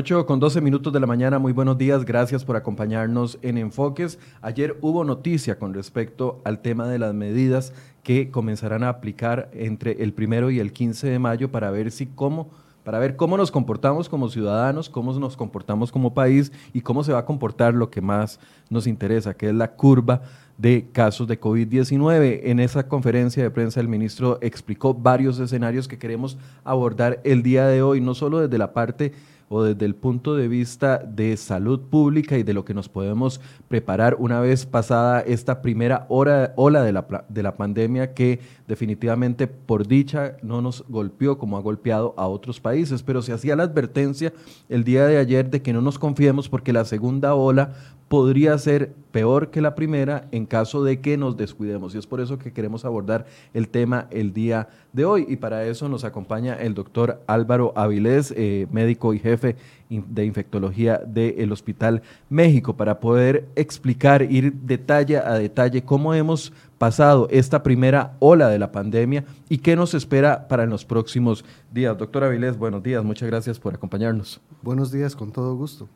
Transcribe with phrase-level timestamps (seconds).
[0.00, 4.20] 8 con 12 minutos de la mañana, muy buenos días, gracias por acompañarnos en Enfoques.
[4.42, 7.72] Ayer hubo noticia con respecto al tema de las medidas
[8.04, 12.06] que comenzarán a aplicar entre el primero y el 15 de mayo para ver si
[12.06, 12.48] cómo
[12.84, 17.12] para ver cómo nos comportamos como ciudadanos, cómo nos comportamos como país y cómo se
[17.12, 18.38] va a comportar lo que más
[18.70, 20.22] nos interesa, que es la curva
[20.56, 22.40] de casos de COVID-19.
[22.44, 27.66] En esa conferencia de prensa el ministro explicó varios escenarios que queremos abordar el día
[27.66, 29.12] de hoy, no solo desde la parte
[29.48, 33.40] o desde el punto de vista de salud pública y de lo que nos podemos
[33.68, 39.46] preparar una vez pasada esta primera hora, ola de la, de la pandemia que definitivamente
[39.46, 43.64] por dicha no nos golpeó como ha golpeado a otros países, pero se hacía la
[43.64, 44.32] advertencia
[44.68, 47.72] el día de ayer de que no nos confiemos porque la segunda ola
[48.08, 51.92] podría ser peor que la primera en caso de que nos descuidemos.
[51.92, 55.26] Y es por eso que queremos abordar el tema el día de hoy.
[55.28, 59.56] Y para eso nos acompaña el doctor Álvaro Avilés, eh, médico y jefe
[59.88, 67.26] de infectología del Hospital México, para poder explicar, ir detalle a detalle cómo hemos pasado
[67.32, 71.98] esta primera ola de la pandemia y qué nos espera para en los próximos días.
[71.98, 74.40] Doctor Avilés, buenos días, muchas gracias por acompañarnos.
[74.62, 75.88] Buenos días, con todo gusto.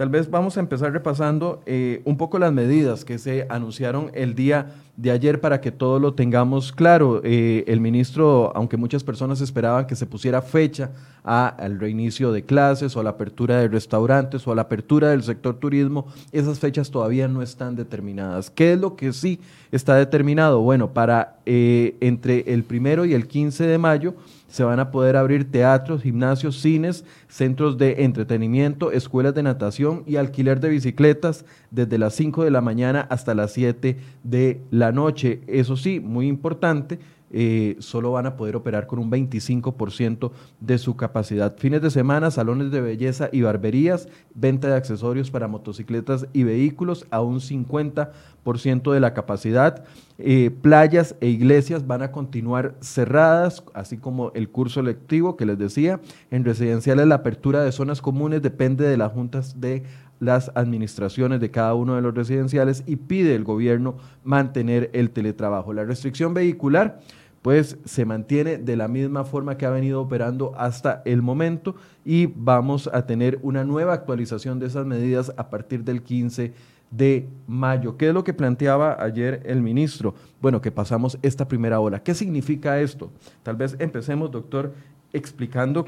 [0.00, 4.34] Tal vez vamos a empezar repasando eh, un poco las medidas que se anunciaron el
[4.34, 7.20] día de ayer para que todo lo tengamos claro.
[7.22, 10.90] Eh, el ministro, aunque muchas personas esperaban que se pusiera fecha
[11.22, 15.22] al reinicio de clases o a la apertura de restaurantes o a la apertura del
[15.22, 18.48] sector turismo, esas fechas todavía no están determinadas.
[18.48, 19.38] ¿Qué es lo que sí
[19.70, 20.62] está determinado?
[20.62, 24.14] Bueno, para eh, entre el primero y el 15 de mayo
[24.46, 30.14] se van a poder abrir teatros, gimnasios, cines, centros de entretenimiento, escuelas de natación y
[30.14, 35.40] alquiler de bicicletas desde las 5 de la mañana hasta las 7 de la noche.
[35.48, 37.00] Eso sí, muy importante,
[37.32, 41.56] eh, solo van a poder operar con un 25% de su capacidad.
[41.56, 47.06] Fines de semana, salones de belleza y barberías, venta de accesorios para motocicletas y vehículos
[47.10, 49.84] a un 50% de la capacidad.
[50.18, 55.58] Eh, playas e iglesias van a continuar cerradas, así como el curso lectivo que les
[55.58, 56.00] decía.
[56.30, 59.84] En residenciales la apertura de zonas comunes depende de las juntas de
[60.20, 65.72] las administraciones de cada uno de los residenciales y pide el gobierno mantener el teletrabajo.
[65.72, 67.00] La restricción vehicular
[67.42, 71.74] pues se mantiene de la misma forma que ha venido operando hasta el momento
[72.04, 76.52] y vamos a tener una nueva actualización de esas medidas a partir del 15
[76.90, 77.96] de mayo.
[77.96, 80.14] ¿Qué es lo que planteaba ayer el ministro?
[80.40, 82.02] Bueno, que pasamos esta primera ola.
[82.02, 83.10] ¿Qué significa esto?
[83.42, 84.74] Tal vez empecemos, doctor,
[85.12, 85.86] explicando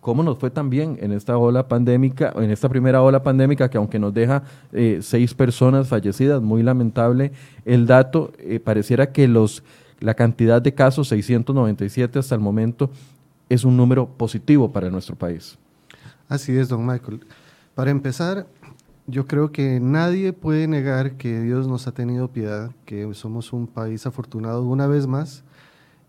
[0.00, 4.00] cómo nos fue también en esta ola pandémica, en esta primera ola pandémica, que aunque
[4.00, 4.42] nos deja
[4.72, 7.30] eh, seis personas fallecidas, muy lamentable
[7.64, 9.62] el dato, eh, pareciera que los
[10.02, 12.90] la cantidad de casos, 697 hasta el momento,
[13.48, 15.58] es un número positivo para nuestro país.
[16.28, 17.20] Así es, don Michael.
[17.74, 18.46] Para empezar,
[19.06, 23.66] yo creo que nadie puede negar que Dios nos ha tenido piedad, que somos un
[23.66, 25.44] país afortunado una vez más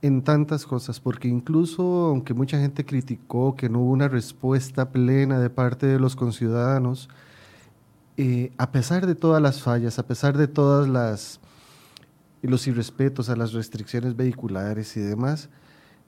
[0.01, 5.39] en tantas cosas, porque incluso aunque mucha gente criticó que no hubo una respuesta plena
[5.39, 7.09] de parte de los conciudadanos,
[8.17, 11.39] eh, a pesar de todas las fallas, a pesar de todas las
[12.43, 15.49] y los irrespetos a las restricciones vehiculares y demás,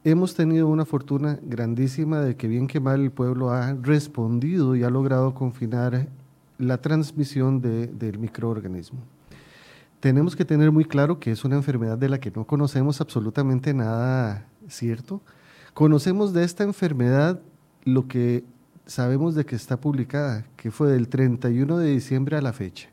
[0.04, 4.84] hemos tenido una fortuna grandísima de que bien que mal el pueblo ha respondido y
[4.84, 6.10] ha logrado confinar
[6.58, 9.00] la transmisión del microorganismo.
[10.02, 13.74] Tenemos que tener muy claro que es una enfermedad de la que no conocemos absolutamente
[13.74, 15.22] nada cierto.
[15.74, 17.40] Conocemos de esta enfermedad
[17.86, 18.44] lo que
[18.86, 22.90] sabemos de que está publicada, que fue del 31 de diciembre a la fecha.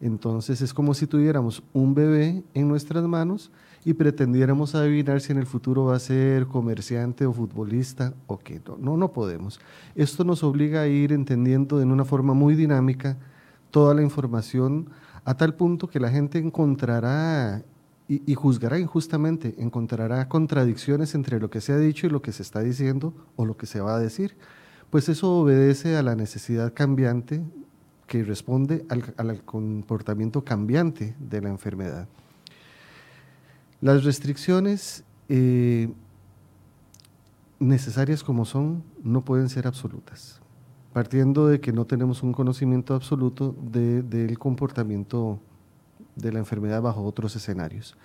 [0.00, 3.50] Entonces es como si tuviéramos un bebé en nuestras manos
[3.84, 8.60] y pretendiéramos adivinar si en el futuro va a ser comerciante o futbolista o qué.
[8.78, 9.60] No, no, podemos.
[9.94, 13.18] Esto nos obliga a ir entendiendo en una forma muy dinámica
[13.70, 14.88] toda la información
[15.24, 17.62] a tal punto que la gente encontrará
[18.08, 22.32] y, y, juzgará injustamente, encontrará contradicciones entre lo que se ha dicho y lo que
[22.32, 24.36] se está diciendo o lo que se va a decir.
[24.88, 27.40] Pues eso obedece a la necesidad cambiante
[28.10, 32.08] que responde al, comportamiento cambiante de la enfermedad.
[33.80, 35.92] Las restricciones eh,
[37.60, 40.40] necesarias como son no pueden ser absolutas,
[40.92, 45.38] partiendo de que no tenemos un conocimiento absoluto del comportamiento
[46.16, 47.96] de la enfermedad bajo otros escenarios.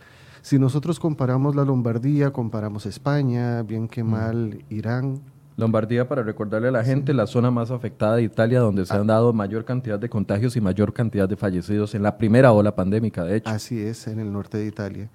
[0.43, 5.19] Si nosotros comparamos la Lombardía, comparamos España, bien que mal Irán,
[5.57, 9.07] Lombardía, para recordarle a la gente, la zona más afectada de Italia, donde se han
[9.07, 13.23] dado mayor cantidad de contagios y mayor cantidad de fallecidos en la primera ola pandémica,
[13.23, 13.49] de hecho.
[13.49, 15.09] Así es, en el norte de Italia.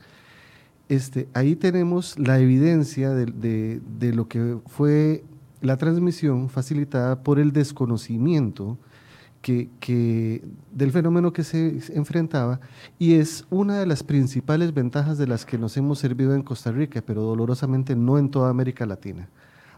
[0.89, 3.81] Este, ahí tenemos la evidencia de,
[4.15, 5.25] lo que fue
[5.61, 8.79] la transmisión facilitada por el desconocimiento
[9.43, 10.43] que,
[10.73, 12.61] del fenómeno que se enfrentaba
[12.99, 16.73] y es una de las principales ventajas de las que nos hemos servido en Costa
[16.73, 19.29] Rica, pero dolorosamente no en toda América Latina.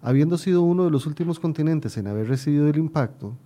[0.05, 3.37] Habiendo sido uno de los últimos continentes en haber recibido el impacto,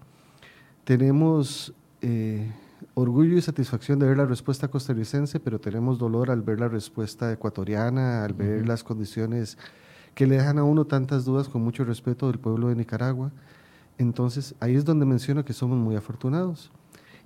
[0.85, 2.50] tenemos eh,
[2.94, 7.31] orgullo y satisfacción de ver la respuesta costarricense, pero tenemos dolor al ver la respuesta
[7.31, 9.58] ecuatoriana, al ver las condiciones
[10.14, 13.32] que le dejan a uno tantas dudas con mucho respeto del pueblo de Nicaragua.
[13.99, 16.70] Entonces, ahí es donde menciono que somos muy afortunados.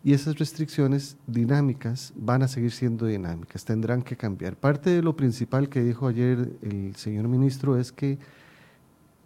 [0.03, 4.56] Y esas restricciones dinámicas van a seguir siendo dinámicas, tendrán que cambiar.
[4.56, 8.19] Parte de lo principal que dijo ayer el señor ministro es que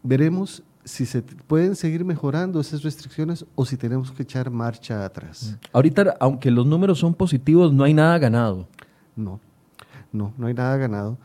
[0.05, 5.51] veremos si se pueden seguir mejorando esas restricciones o si tenemos que echar marcha atrás.
[5.51, 5.67] Mm.
[5.73, 8.69] Ahorita, aunque los números son positivos, no hay nada ganado.
[9.17, 9.41] No,
[10.13, 11.19] no, no hay nada ganado.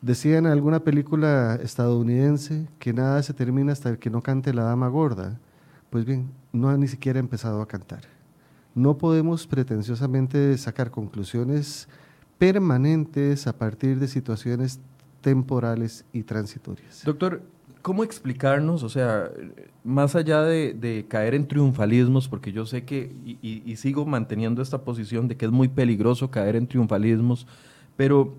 [0.00, 4.62] Decía en alguna película estadounidense que nada se termina hasta el que no cante la
[4.62, 5.38] dama gorda.
[5.90, 8.02] Pues bien, no ha ni siquiera empezado a cantar.
[8.74, 11.88] No podemos pretenciosamente sacar conclusiones
[12.38, 14.80] permanentes a partir de situaciones
[15.20, 17.02] temporales y transitorias.
[17.04, 17.42] Doctor,
[17.82, 19.30] ¿cómo explicarnos, o sea,
[19.84, 25.28] más allá de, caer en triunfalismos, porque yo sé que, y, sigo manteniendo esta posición
[25.28, 27.46] de que es muy peligroso caer en triunfalismos,
[27.96, 28.34] pero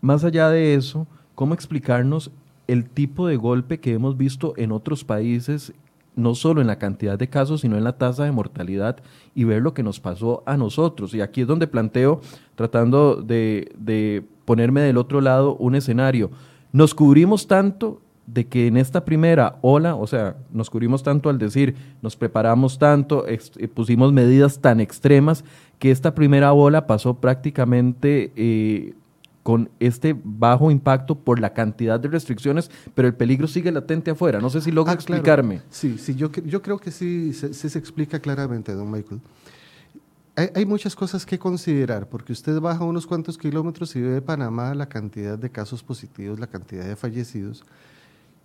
[0.00, 2.30] más allá de eso, ¿cómo explicarnos
[2.66, 5.72] el tipo de golpe que hemos visto en otros países
[6.18, 8.96] no solo en la cantidad de casos, sino en la tasa de mortalidad
[9.36, 11.14] y ver lo que nos pasó a nosotros.
[11.14, 12.20] Y aquí es donde planteo,
[12.56, 16.30] tratando de, ponerme del otro lado, un escenario.
[16.72, 18.02] Nos cubrimos tanto
[18.32, 22.78] de que en esta primera ola, o sea, nos cubrimos tanto al decir, nos preparamos
[22.78, 23.38] tanto, eh,
[23.72, 25.44] pusimos medidas tan extremas,
[25.78, 28.94] que esta primera ola pasó prácticamente eh,
[29.42, 34.40] con este bajo impacto por la cantidad de restricciones, pero el peligro sigue latente afuera.
[34.40, 35.62] No sé si logro ah, explicarme.
[35.70, 39.22] Sí, sí, yo, yo creo que sí, se explica claramente, don Michael.
[40.36, 44.22] Hay, hay, muchas cosas que considerar, porque usted baja unos cuantos kilómetros y ve de
[44.22, 47.64] Panamá la cantidad de casos positivos, la cantidad de fallecidos,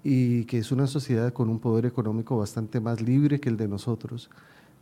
[0.03, 3.67] y que es una sociedad con un poder económico bastante más libre que el de
[3.67, 4.29] nosotros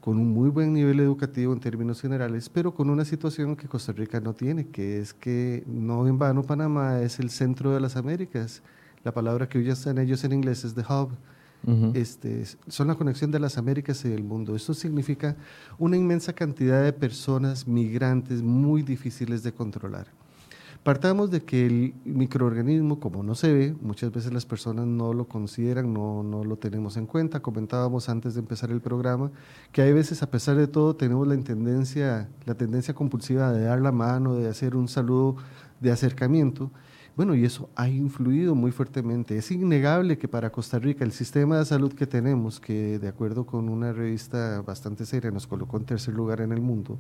[0.02, 3.94] con un muy buen nivel educativo en términos generales, pero con una situación que Costa
[3.94, 7.96] Rica no tiene, que es que no en vano Panamá es el centro de las
[7.96, 8.64] Américas.
[9.04, 11.12] La palabra que usan ellos en inglés es the hub.
[11.94, 14.56] este, son la conexión de las Américas y del mundo.
[14.56, 15.36] Esto significa
[15.78, 20.08] una inmensa cantidad de personas migrantes muy difíciles de controlar.
[20.84, 25.28] Partamos de que el microorganismo, como no se ve, muchas veces las personas no lo
[25.28, 27.40] consideran, no, no lo tenemos en cuenta.
[27.40, 29.30] Comentábamos antes de empezar el programa
[29.72, 33.80] que hay veces, a pesar de todo, tenemos la tendencia, la tendencia compulsiva de dar
[33.80, 35.36] la mano, de hacer un saludo
[35.80, 36.72] de acercamiento.
[37.16, 39.38] Bueno, y eso ha influido muy fuertemente.
[39.38, 43.46] Es innegable que para Costa Rica el sistema de salud que tenemos, que de acuerdo
[43.46, 46.98] con una revista bastante seria nos colocó en tercer lugar en el mundo,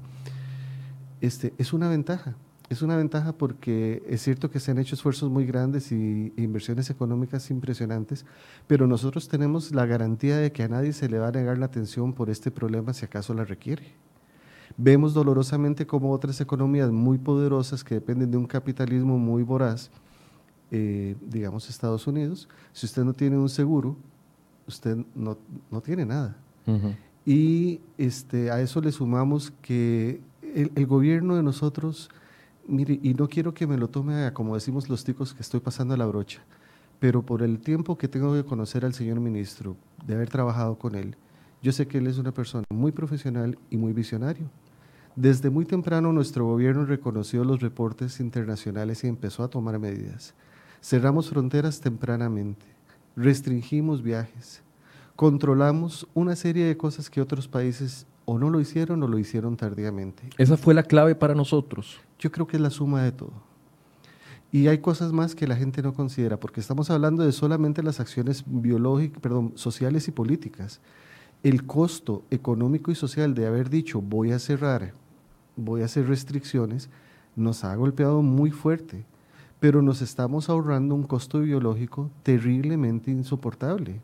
[1.20, 2.36] este, es una ventaja
[2.74, 6.90] es una ventaja porque es cierto que se han hecho esfuerzos muy grandes y inversiones
[6.90, 8.26] económicas impresionantes,
[8.66, 11.66] pero nosotros tenemos la garantía de que a nadie se le va a negar la
[11.66, 13.94] atención por este problema si acaso la requiere.
[14.78, 19.92] Vemos dolorosamente como otras economías muy poderosas que dependen de un capitalismo muy voraz,
[20.72, 23.98] eh, digamos Estados Unidos, si usted no tiene un seguro,
[24.66, 25.36] usted no,
[25.84, 26.38] tiene nada.
[27.26, 32.10] Y este, a eso le sumamos que el, el gobierno de nosotros
[32.68, 35.94] Mire, y no quiero que me lo tome como decimos los ticos que estoy pasando
[35.94, 36.42] a la brocha,
[37.00, 39.76] pero por el tiempo que tengo de conocer al señor ministro,
[40.06, 41.16] de haber trabajado con él,
[41.62, 44.50] yo sé que él es una persona muy profesional y muy visionario.
[45.16, 50.34] Desde muy temprano nuestro gobierno reconoció los reportes internacionales y empezó a tomar medidas.
[50.82, 52.66] Cerramos fronteras tempranamente,
[53.16, 54.64] restringimos viajes,
[55.16, 59.58] controlamos una serie de cosas que otros países o no lo hicieron o lo hicieron
[59.58, 60.24] tardíamente.
[60.38, 62.00] Esa fue la clave para nosotros.
[62.22, 63.34] Yo creo que es la suma de todo.
[64.54, 68.00] Y hay cosas más que la gente no considera, porque estamos hablando de solamente las
[68.00, 70.80] acciones biológicas, perdón, sociales y políticas.
[71.44, 74.94] El costo económico y social de haber dicho voy a cerrar,
[75.58, 76.90] voy a hacer restricciones,
[77.36, 79.04] nos ha golpeado muy fuerte,
[79.60, 84.00] pero nos estamos ahorrando un costo biológico terriblemente insoportable.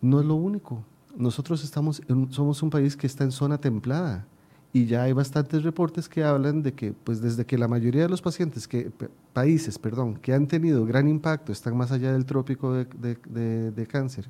[0.00, 0.82] No es lo único
[1.18, 4.24] nosotros estamos somos un país que está en zona templada
[4.72, 8.08] y ya hay bastantes reportes que hablan de que pues desde que la mayoría de
[8.08, 8.90] los pacientes que
[9.32, 14.28] países perdón que han tenido gran impacto están más allá del trópico de, cáncer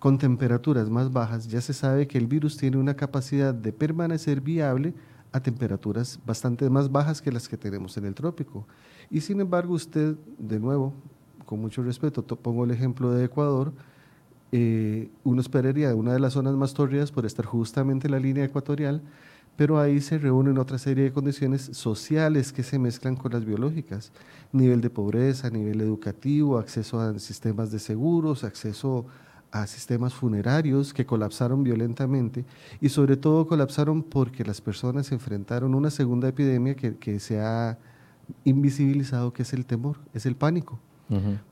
[0.00, 4.40] con temperaturas más bajas ya se sabe que el virus tiene una capacidad de permanecer
[4.40, 4.92] viable
[5.34, 8.68] a temperaturas bastante más bajas que las que tenemos en el trópico.
[9.10, 10.94] Y sin embargo usted de nuevo
[11.44, 13.72] con mucho respeto, pongo el ejemplo de Ecuador,
[14.52, 18.44] eh, uno esperaría una de las zonas más tórridas por estar justamente en la línea
[18.44, 19.02] ecuatorial,
[19.56, 24.12] pero ahí se reúnen otra serie de condiciones sociales que se mezclan con las biológicas.
[24.52, 29.06] Nivel de pobreza, nivel educativo, acceso a sistemas de seguros, acceso
[29.52, 32.44] a sistemas funerarios que colapsaron violentamente
[32.80, 37.78] y sobre todo colapsaron porque las personas enfrentaron una segunda epidemia que, que se ha
[38.42, 40.80] invisibilizado, que es el temor, es el pánico.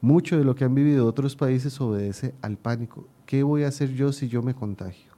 [0.00, 3.06] Mucho de lo que han vivido otros países obedece al pánico.
[3.26, 5.11] ¿Qué voy a hacer yo si yo me contagio?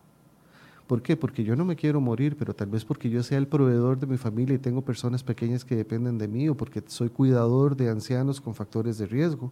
[0.87, 1.17] ¿Por qué?
[1.17, 4.07] Porque yo no me quiero morir, pero tal vez porque yo sea el proveedor de
[4.07, 7.88] mi familia y tengo personas pequeñas que dependen de mí o porque soy cuidador de
[7.88, 9.50] ancianos con factores de riesgo.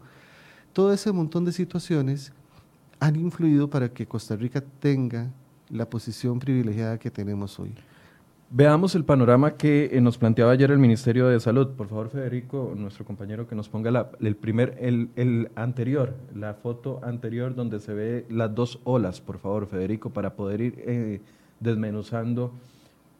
[0.75, 2.33] Todo ese montón de situaciones
[3.01, 5.31] han influido para que Costa Rica tenga
[5.71, 7.75] la posición privilegiada que tenemos hoy.
[8.55, 11.69] Veamos el panorama que eh, nos planteaba ayer el Ministerio de Salud.
[11.69, 17.55] Por favor, Federico, nuestro compañero, que nos ponga el primer, el, anterior, la foto anterior
[17.55, 21.23] donde se ve las dos olas, por favor, Federico, para poder ir eh,
[21.61, 22.53] desmenuzando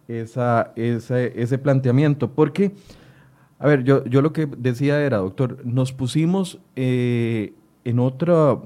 [0.07, 2.33] esa, ese planteamiento.
[2.33, 2.73] Porque,
[3.59, 7.55] a ver, yo, yo lo que decía era, doctor, nos pusimos eh,
[7.87, 8.59] en otra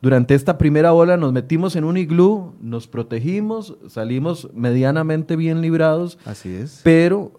[0.00, 6.18] durante esta primera ola nos metimos en un iglú, nos protegimos, salimos medianamente bien librados.
[6.24, 6.80] Así es.
[6.84, 7.32] Pero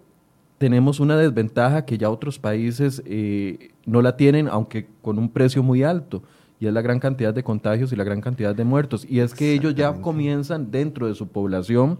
[0.57, 5.63] tenemos una desventaja que ya otros países eh, no la tienen, aunque con un precio
[5.63, 6.21] muy alto,
[6.59, 9.05] y es la gran cantidad de contagios y la gran cantidad de muertos.
[9.09, 11.97] Y es que ellos ya comienzan dentro de su población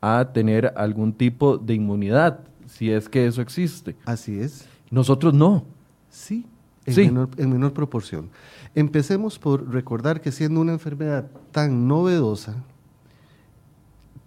[0.00, 3.94] a tener algún tipo de inmunidad, si es que eso existe.
[4.06, 4.66] Así es.
[4.90, 5.66] Nosotros no.
[6.08, 6.46] Sí,
[6.86, 8.30] en, en menor proporción.
[8.78, 12.62] Empecemos por recordar que siendo una enfermedad tan novedosa,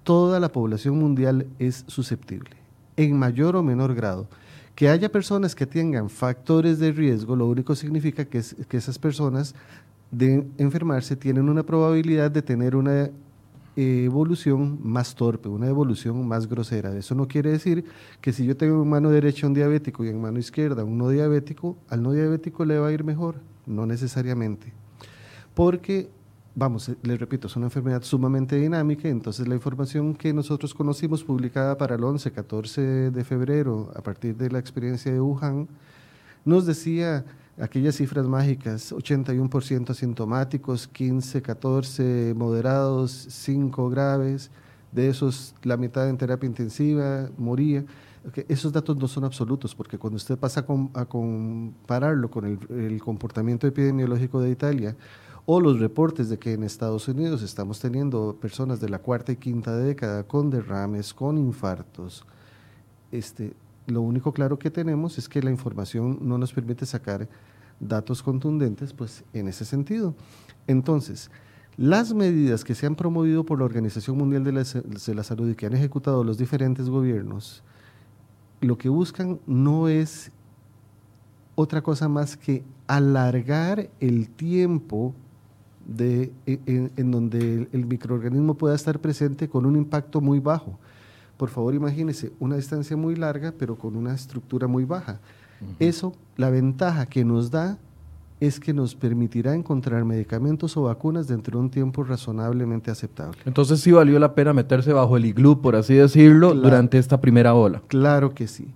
[0.03, 2.57] toda la población mundial es susceptible,
[2.97, 4.27] en mayor o menor grado.
[4.75, 9.55] Que haya personas que tengan factores de riesgo, lo único significa que, que esas personas
[10.11, 13.09] de enfermarse tienen una probabilidad de tener una
[13.75, 16.95] evolución más torpe, una evolución más grosera.
[16.95, 17.85] Eso no quiere decir
[18.19, 21.09] que si yo tengo en mano derecha un diabético y en mano izquierda un no
[21.09, 23.35] diabético, al no diabético le va a ir mejor
[23.65, 24.71] no necesariamente.
[25.53, 26.09] Porque,
[26.55, 31.23] vamos, eh, les repito, es una enfermedad sumamente dinámica, entonces la información que nosotros conocimos
[31.23, 35.67] publicada para el 11, 14 de febrero, a partir de la experiencia de Wuhan,
[36.45, 37.25] nos decía
[37.59, 44.51] aquellas cifras mágicas, 81% asintomáticos, 15, 14 moderados, 5 graves,
[44.91, 47.85] de esos la mitad en terapia intensiva moría.
[48.47, 54.39] Esos datos no son absolutos, porque cuando usted pasa a, compararlo con el, comportamiento epidemiológico
[54.41, 54.95] de Italia
[55.47, 59.37] o los reportes de que en Estados Unidos estamos teniendo personas de la cuarta y
[59.37, 62.23] quinta década con derrames, con infartos,
[63.11, 63.53] este,
[63.87, 67.27] lo único claro que tenemos es que la información no nos permite sacar
[67.79, 70.15] datos contundentes pues, en ese sentido.
[70.67, 71.31] Entonces,
[71.77, 74.51] las medidas que se han promovido por la Organización Mundial de
[75.15, 77.63] la Salud y que han ejecutado los diferentes gobiernos,
[78.59, 80.31] lo que buscan no es
[81.55, 85.15] otra cosa más que alargar el tiempo
[85.97, 90.77] e, en, donde el, microorganismo pueda estar presente con un impacto muy bajo.
[91.41, 95.19] Por favor, imagínese una distancia muy larga, pero con una estructura muy baja.
[95.79, 97.79] Eso, la ventaja que nos da
[98.39, 103.39] es que nos permitirá encontrar medicamentos o vacunas dentro de un tiempo razonablemente aceptable.
[103.45, 107.55] Entonces sí valió la pena meterse bajo el iglú, por así decirlo, durante esta primera
[107.55, 107.81] ola.
[107.87, 108.67] Claro que sí.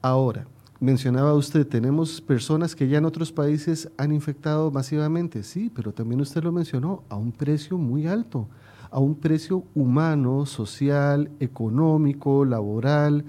[0.00, 0.46] Ahora,
[0.78, 6.20] mencionaba usted, tenemos personas que ya en otros países han infectado masivamente, sí, pero también
[6.20, 8.46] usted lo mencionó, a un precio muy alto,
[8.92, 13.24] a un precio humano, social, económico, laboral,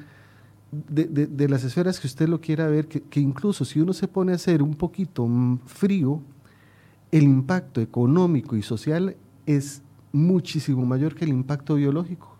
[0.71, 4.35] de, las esferas que usted lo quiera ver, que, incluso si uno se pone a
[4.35, 5.27] hacer un poquito
[5.65, 6.21] frío,
[7.11, 9.15] el impacto económico y social
[9.45, 12.33] es muchísimo mayor que el impacto biológico.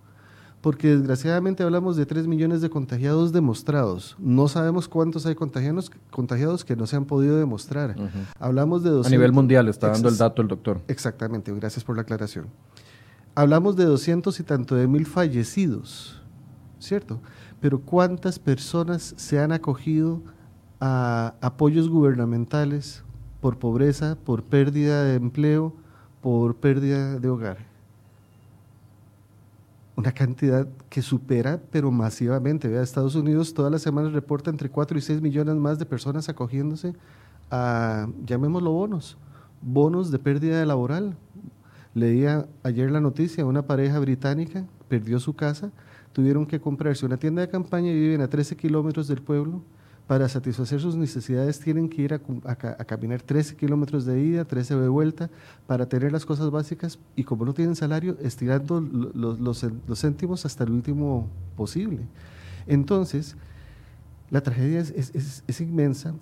[0.62, 4.16] Porque desgraciadamente hablamos de 3 millones de contagiados demostrados.
[4.18, 7.96] No sabemos cuántos hay contagiados, contagiados que no se han podido demostrar.
[8.40, 10.82] Hablamos de A nivel mundial está dando el dato el doctor.
[10.88, 12.48] Exactamente, gracias por la aclaración.
[13.36, 16.22] Hablamos de 200 y tanto de mil fallecidos,
[16.80, 17.20] ¿cierto?
[17.64, 20.22] pero ¿cuántas personas se han acogido
[20.82, 23.06] a apoyos gubernamentales
[23.40, 25.74] por pobreza, por pérdida de empleo,
[26.22, 27.60] por pérdida de hogar?
[29.96, 32.82] Una cantidad que supera, pero masivamente.
[32.82, 36.94] Estados Unidos todas las semanas reporta entre 4 y 6 millones más de personas acogiéndose
[37.50, 39.18] a, llamémoslo bonos,
[39.62, 41.16] bonos de pérdida laboral.
[41.94, 45.72] Leía ayer la noticia, una pareja británica perdió su casa
[46.14, 49.62] tuvieron que comprarse una tienda de campaña y viven a 13 kilómetros del pueblo
[50.08, 52.20] para satisfacer sus necesidades tienen que ir a,
[52.86, 55.30] caminar 13 kilómetros de ida, 13 de vuelta,
[55.66, 60.72] para tener las cosas básicas y como no tienen salario, estirando los, céntimos hasta el
[60.72, 62.02] último posible.
[62.68, 63.38] Entonces,
[64.30, 66.14] la tragedia es, inmensa,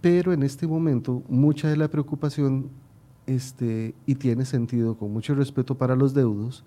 [0.00, 2.68] pero en este momento mucha de la preocupación,
[3.28, 6.64] este, y tiene sentido con mucho respeto para los deudos,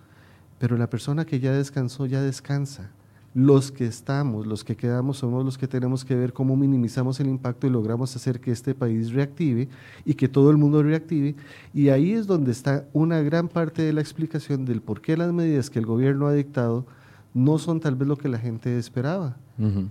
[0.59, 2.91] pero la persona que ya descansó ya descansa
[3.33, 7.27] los que estamos, los que quedamos, somos los que tenemos que ver cómo minimizamos el
[7.27, 9.69] impacto y logramos hacer que este país reactive
[10.05, 11.35] y que todo el mundo reactive.
[11.73, 15.31] Y ahí es donde está una gran parte de la explicación del por qué las
[15.31, 16.85] medidas que el gobierno ha dictado
[17.33, 19.37] no son tal vez lo que la gente esperaba.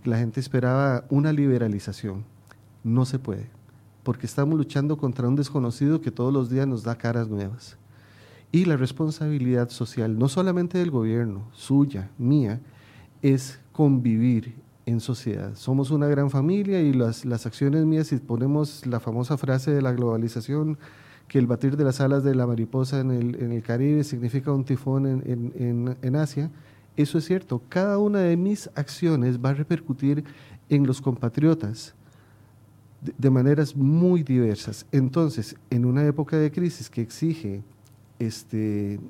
[0.05, 2.25] La gente esperaba una liberalización.
[2.83, 3.49] No se puede,
[4.11, 7.77] porque estamos luchando contra un desconocido que todos los días nos da caras nuevas.
[8.51, 12.59] Y la responsabilidad social, no solamente del gobierno, suya, mía,
[13.23, 15.55] es convivir en sociedad.
[15.55, 19.81] Somos una gran familia y las, las acciones mías, si ponemos la famosa frase de
[19.81, 20.77] la globalización,
[21.29, 24.51] que el batir de las alas de la mariposa en el, en el Caribe significa
[24.51, 26.51] un tifón en, en, en, Asia,
[26.97, 27.63] eso es cierto.
[27.69, 30.25] Cada una de mis acciones va a repercutir
[30.69, 31.95] en los compatriotas
[33.01, 34.87] de, maneras muy diversas.
[34.93, 37.63] Entonces, en una época de crisis que exige,
[38.19, 39.01] este,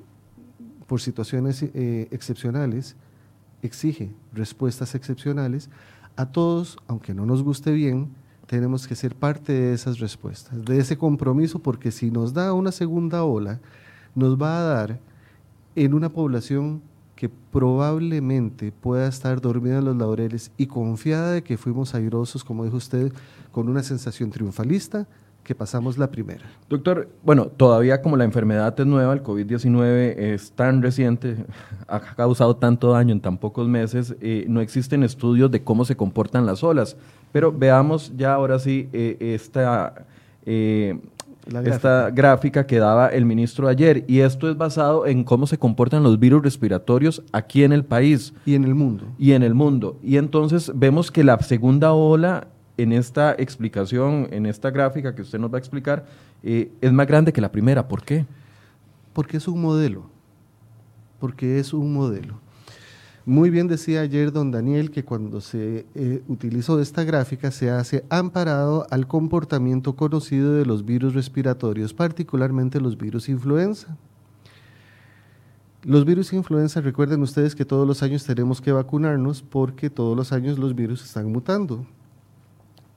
[0.87, 2.95] por situaciones eh, excepcionales,
[3.61, 5.69] exige respuestas excepcionales,
[6.15, 8.09] a todos, aunque no nos guste bien,
[8.47, 12.71] tenemos que ser parte de esas respuestas, de ese compromiso, porque si nos da una
[12.71, 13.61] segunda ola,
[14.13, 14.99] nos va a dar
[15.75, 16.81] en una población
[17.21, 22.65] que probablemente pueda estar dormida en los laureles y confiada de que fuimos airosos, como
[22.65, 23.13] dijo usted,
[23.51, 25.05] con una sensación triunfalista,
[25.43, 26.43] que pasamos la primera.
[26.67, 31.45] Doctor, bueno, todavía como la enfermedad es nueva, el COVID-19 es tan reciente,
[31.87, 35.95] ha causado tanto daño en tan pocos meses, eh, no existen estudios de cómo se
[35.95, 36.97] comportan las olas.
[37.31, 40.07] Pero veamos ya ahora sí eh, esta,
[40.47, 40.99] eh,
[41.45, 41.75] gráfica.
[41.75, 44.05] esta gráfica que daba el ministro ayer.
[44.07, 48.33] Y esto es basado en cómo se comportan los virus respiratorios aquí en el país.
[48.45, 49.05] Y en el mundo.
[49.17, 49.99] Y en el mundo.
[50.03, 55.39] Y entonces vemos que la segunda ola en esta explicación, en esta gráfica que usted
[55.39, 56.05] nos va a explicar,
[56.43, 57.87] eh, es más grande que la primera.
[57.87, 58.25] ¿Por qué?
[59.13, 60.09] Porque es un modelo.
[61.19, 62.39] Porque es un modelo.
[63.25, 68.03] Muy bien decía ayer don Daniel que cuando se eh, utilizó esta gráfica se hace
[68.09, 73.95] amparado al comportamiento conocido de los virus respiratorios, particularmente los virus influenza.
[75.83, 80.31] Los virus influenza, recuerden ustedes que todos los años tenemos que vacunarnos porque todos los
[80.31, 81.85] años los virus están mutando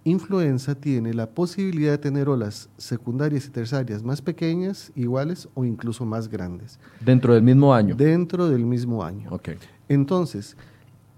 [0.04, 6.04] influenza tiene la posibilidad de tener olas secundarias y terciarias más pequeñas, iguales o incluso
[6.04, 6.78] más grandes.
[7.00, 7.94] Dentro del mismo año.
[7.94, 9.30] Dentro del mismo año.
[9.30, 9.56] Okay.
[9.88, 10.56] Entonces,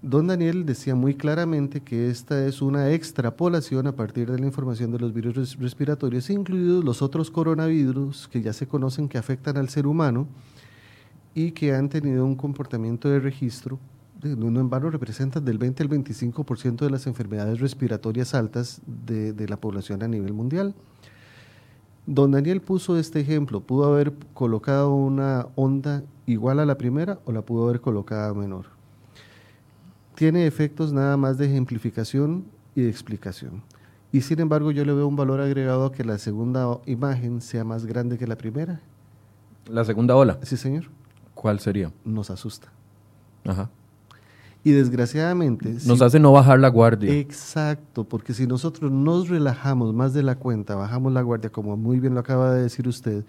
[0.01, 4.91] don Daniel decía muy claramente que esta es una extrapolación a partir de la información
[4.91, 9.69] de los virus respiratorios, incluidos los otros coronavirus que ya se conocen que afectan al
[9.69, 10.27] ser humano
[11.33, 13.79] y que han tenido un comportamiento de registro
[14.23, 19.47] no en vano representan del 20 al 25% de las enfermedades respiratorias altas de, de,
[19.47, 20.73] la población a nivel mundial.
[22.07, 27.33] Don Daniel puso este ejemplo, pudo haber colocado una onda igual a la primera o
[27.33, 28.67] la pudo haber colocado menor.
[30.15, 33.61] Tiene efectos nada más de ejemplificación y de explicación.
[34.13, 37.65] Y sin embargo yo le veo un valor agregado a que la segunda imagen sea
[37.65, 38.79] más grande que la primera.
[39.69, 40.39] ¿La segunda ola?
[40.43, 40.85] Sí, señor.
[41.33, 41.91] ¿Cuál sería?
[42.05, 42.71] Nos asusta.
[43.45, 43.69] Ajá.
[44.63, 45.77] Y desgraciadamente...
[45.85, 47.13] Nos hace no bajar la guardia.
[47.13, 51.99] Exacto, porque si nosotros nos relajamos más de la cuenta, bajamos la guardia, como muy
[51.99, 53.23] bien lo acaba de decir usted,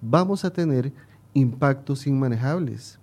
[0.00, 0.92] vamos a tener
[1.34, 2.98] impactos inmanejables.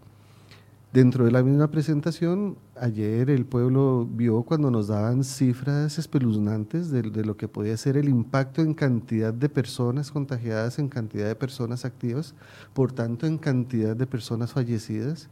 [0.93, 7.01] Dentro de la misma presentación, ayer el pueblo vio cuando nos daban cifras espeluznantes de,
[7.01, 11.35] de, lo que podía ser el impacto en cantidad de personas contagiadas, en cantidad de
[11.35, 12.33] personas activas,
[12.73, 15.29] por tanto en cantidad de personas fallecidas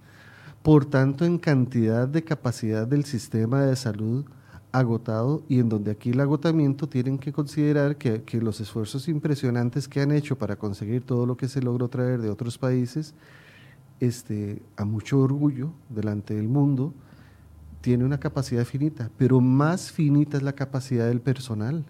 [0.64, 4.26] por tanto en cantidad de capacidad del sistema de salud
[4.72, 10.02] agotado y en donde aquí el agotamiento tienen que considerar que, los esfuerzos impresionantes que
[10.02, 13.14] han hecho para conseguir todo lo que se logró traer de otros países,
[14.00, 16.94] este, a mucho orgullo delante del mundo,
[17.82, 21.84] tiene una capacidad finita, pero más finita es la capacidad del personal.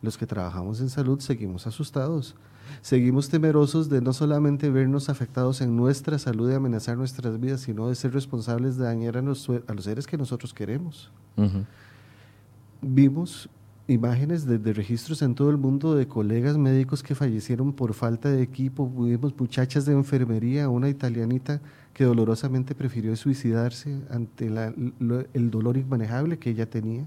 [0.00, 2.34] Los que trabajamos en salud seguimos asustados
[2.82, 7.88] seguimos temerosos de no solamente vernos afectados en nuestra salud y amenazar nuestras vidas, sino
[7.88, 11.10] de ser responsables de dañar a, los, a los seres que nosotros queremos.
[12.82, 13.48] Vimos
[13.92, 18.42] imágenes de, registros en todo el mundo de colegas médicos que fallecieron por falta de
[18.42, 21.60] equipo, vimos muchachas de enfermería, una italianita
[21.92, 27.04] que dolorosamente prefirió suicidarse ante el dolor inmanejable que ella tenía.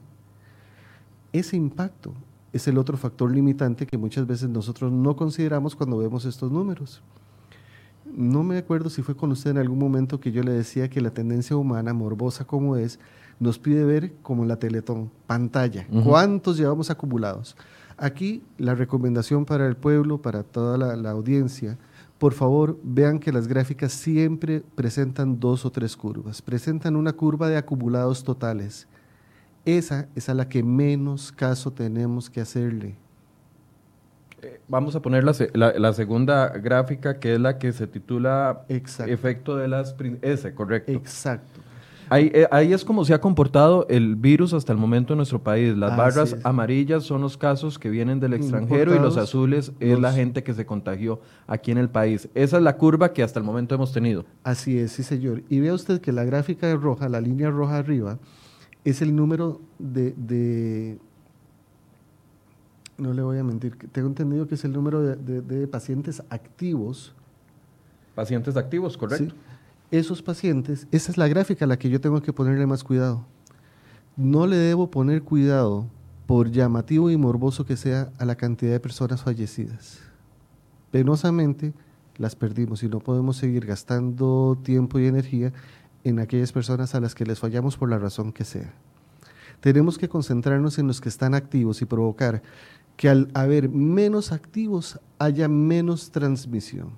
[1.32, 2.14] Ese impacto
[2.54, 7.02] es el otro factor limitante que muchas veces nosotros no consideramos cuando vemos estos números.
[8.06, 11.02] No me acuerdo si fue con usted en algún momento que yo le decía que
[11.02, 13.00] la tendencia humana, morbosa como es,
[13.40, 17.58] nos pide ver como la Teletón, pantalla, cuántos llevamos acumulados.
[17.98, 21.78] Aquí la recomendación para el pueblo, para toda la, audiencia,
[22.18, 26.42] por favor vean que las gráficas siempre presentan dos o tres curvas.
[26.42, 28.88] Presentan una curva de acumulados totales.
[29.66, 32.96] Esa es a la que menos caso tenemos que hacerle.
[34.42, 39.70] Eh, vamos a poner la, segunda gráfica, que es la que se titula Efecto de
[39.70, 39.96] las...
[40.22, 40.92] Ese, correcto.
[40.92, 41.62] Exacto.
[42.12, 45.76] Eh, ahí, es como se ha comportado el virus hasta el momento en nuestro país.
[45.76, 50.12] Las barras amarillas son los casos que vienen del extranjero y los azules es la
[50.12, 52.30] gente que se contagió aquí en el país.
[52.36, 54.26] Esa es la curva que hasta el momento hemos tenido.
[54.44, 55.44] Así es, sí señor.
[55.50, 58.20] Y vea usted que la gráfica roja, la línea roja arriba,
[58.84, 60.98] es el número de,
[62.98, 67.14] no le voy a mentir, tengo entendido que es el número de, pacientes activos.
[68.16, 69.34] Pacientes activos, correcto
[70.00, 73.28] esos pacientes, esa es la gráfica a la que yo tengo que ponerle más cuidado.
[74.18, 75.86] No le debo poner cuidado,
[76.26, 80.00] por llamativo y morboso que sea, a la cantidad de personas fallecidas.
[80.90, 81.74] Penosamente
[82.18, 85.54] las perdimos y no podemos seguir gastando tiempo y energía
[86.04, 88.74] en aquellas personas a las que les fallamos por la razón que sea.
[89.60, 92.42] Tenemos que concentrarnos en los que están activos y provocar
[92.98, 96.92] que al haber menos activos haya menos transmisión,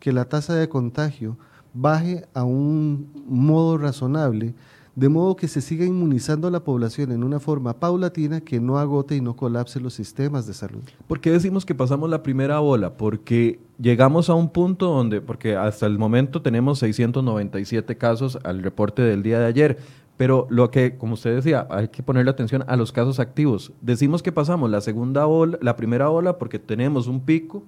[0.00, 1.38] que la tasa de contagio
[1.72, 4.54] baje a un modo razonable,
[4.96, 8.78] de modo que se siga inmunizando a la población en una forma paulatina que no
[8.78, 10.82] agote y no colapse los sistemas de salud.
[11.06, 12.94] ¿Por qué decimos que pasamos la primera ola?
[12.94, 19.02] Porque llegamos a un punto donde, porque hasta el momento tenemos 697 casos al reporte
[19.02, 19.78] del día de ayer,
[20.16, 23.72] pero lo que, como usted decía, hay que ponerle atención a los casos activos.
[23.80, 27.62] Decimos que pasamos la segunda ola, la primera ola porque tenemos un pico,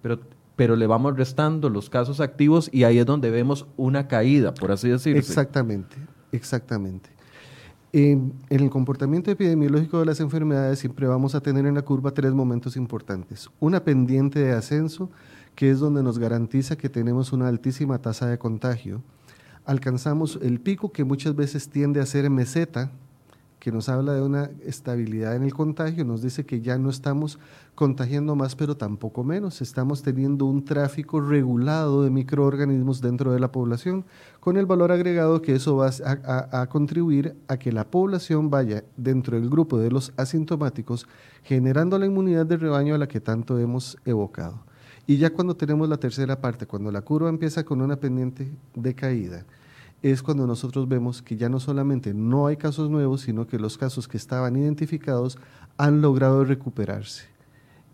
[0.00, 0.18] pero
[0.56, 4.70] pero le vamos restando los casos activos y ahí es donde vemos una caída, por
[4.70, 5.18] así decirlo.
[5.18, 5.96] Exactamente,
[6.32, 7.10] exactamente.
[7.92, 12.32] En, el comportamiento epidemiológico de las enfermedades siempre vamos a tener en la curva tres
[12.32, 13.50] momentos importantes.
[13.60, 15.10] Una pendiente de ascenso,
[15.54, 19.02] que es donde nos garantiza que tenemos una altísima tasa de contagio.
[19.66, 22.90] Alcanzamos el pico que muchas veces tiende a ser meseta,
[23.62, 27.38] que nos habla de una estabilidad en el contagio, nos dice que ya no estamos
[27.76, 29.62] contagiando más, pero tampoco menos.
[29.62, 34.04] Estamos teniendo un tráfico regulado de microorganismos dentro de la población,
[34.40, 39.38] con el valor agregado que eso va a, contribuir a que la población vaya dentro
[39.38, 41.06] del grupo de los asintomáticos,
[41.44, 44.64] generando la inmunidad de rebaño a la que tanto hemos evocado.
[45.06, 48.94] Y ya cuando tenemos la tercera parte, cuando la curva empieza con una pendiente de
[48.96, 49.46] caída,
[50.02, 53.78] es cuando nosotros vemos que ya no solamente no hay casos nuevos, sino que los
[53.78, 55.38] casos que estaban identificados
[55.76, 57.24] han logrado recuperarse.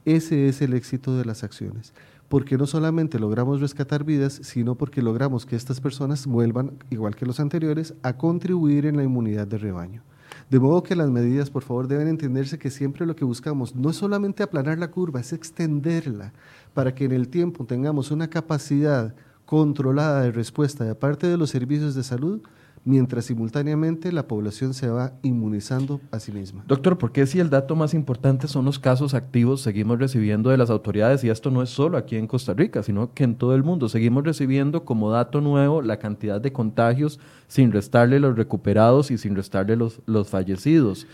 [0.06, 1.92] Ese es el éxito de las acciones,
[2.28, 7.26] porque no solamente logramos rescatar vidas, sino porque logramos que estas personas vuelvan, igual que
[7.26, 10.02] los anteriores, a contribuir en la inmunidad de rebaño.
[10.48, 13.90] De modo que las medidas, por favor, deben entenderse que siempre lo que buscamos no
[13.90, 16.32] es solamente aplanar la curva, es extenderla
[16.72, 19.14] para que en el tiempo tengamos una capacidad
[19.48, 22.42] controlada de respuesta de parte de los servicios de salud,
[22.84, 26.64] mientras simultáneamente la población se va inmunizando a sí misma.
[26.68, 30.58] Doctor, ¿por qué si el dato más importante son los casos activos seguimos recibiendo de
[30.58, 33.54] las autoridades, y esto no es solo aquí en Costa Rica, sino que en todo
[33.54, 39.10] el mundo, seguimos recibiendo como dato nuevo la cantidad de contagios sin restarle los recuperados
[39.10, 41.06] y sin restarle los, los fallecidos?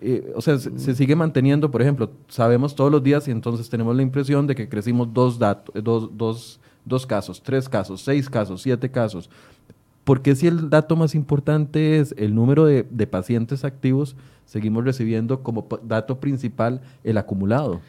[0.00, 3.94] Eh, o sea, se, sigue manteniendo, por ejemplo, sabemos todos los días y entonces tenemos
[3.94, 8.62] la impresión de que crecimos dos, datos, dos, dos dos casos, tres casos, seis casos,
[8.62, 9.30] siete casos.
[10.08, 15.68] Porque si el dato más importante es el número de, pacientes activos, seguimos recibiendo como
[15.82, 17.80] dato principal el acumulado?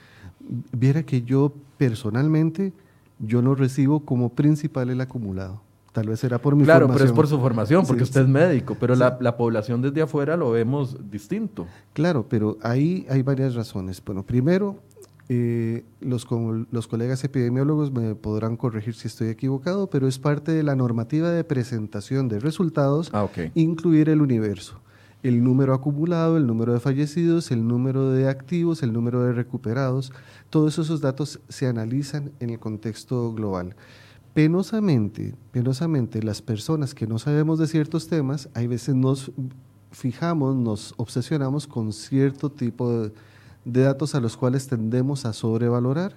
[0.74, 2.74] Viera que yo personalmente,
[3.20, 5.62] yo no recibo como principal el acumulado.
[5.94, 6.98] Tal vez será por mi claro, formación.
[6.98, 10.02] Claro, pero es por su formación, porque usted es médico, pero la, la, población desde
[10.02, 11.68] afuera lo vemos distinto.
[11.94, 14.04] Claro, pero ahí hay varias razones.
[14.04, 14.76] Bueno, primero,
[15.32, 16.28] eh, los,
[16.72, 21.30] los colegas epidemiólogos me podrán corregir si estoy equivocado, pero es parte de la normativa
[21.30, 24.82] de presentación de resultados ah, incluir el universo,
[25.22, 30.12] el número acumulado, el número de fallecidos, el número de activos, el número de recuperados.
[30.50, 33.76] Todos esos datos se analizan en el contexto global.
[34.34, 39.32] Penosamente, penosamente, las personas que no sabemos de ciertos temas, hay veces nos
[39.92, 43.12] fijamos, nos obsesionamos con cierto tipo de
[43.72, 46.14] de datos a los cuales tendemos a sobrevalorar.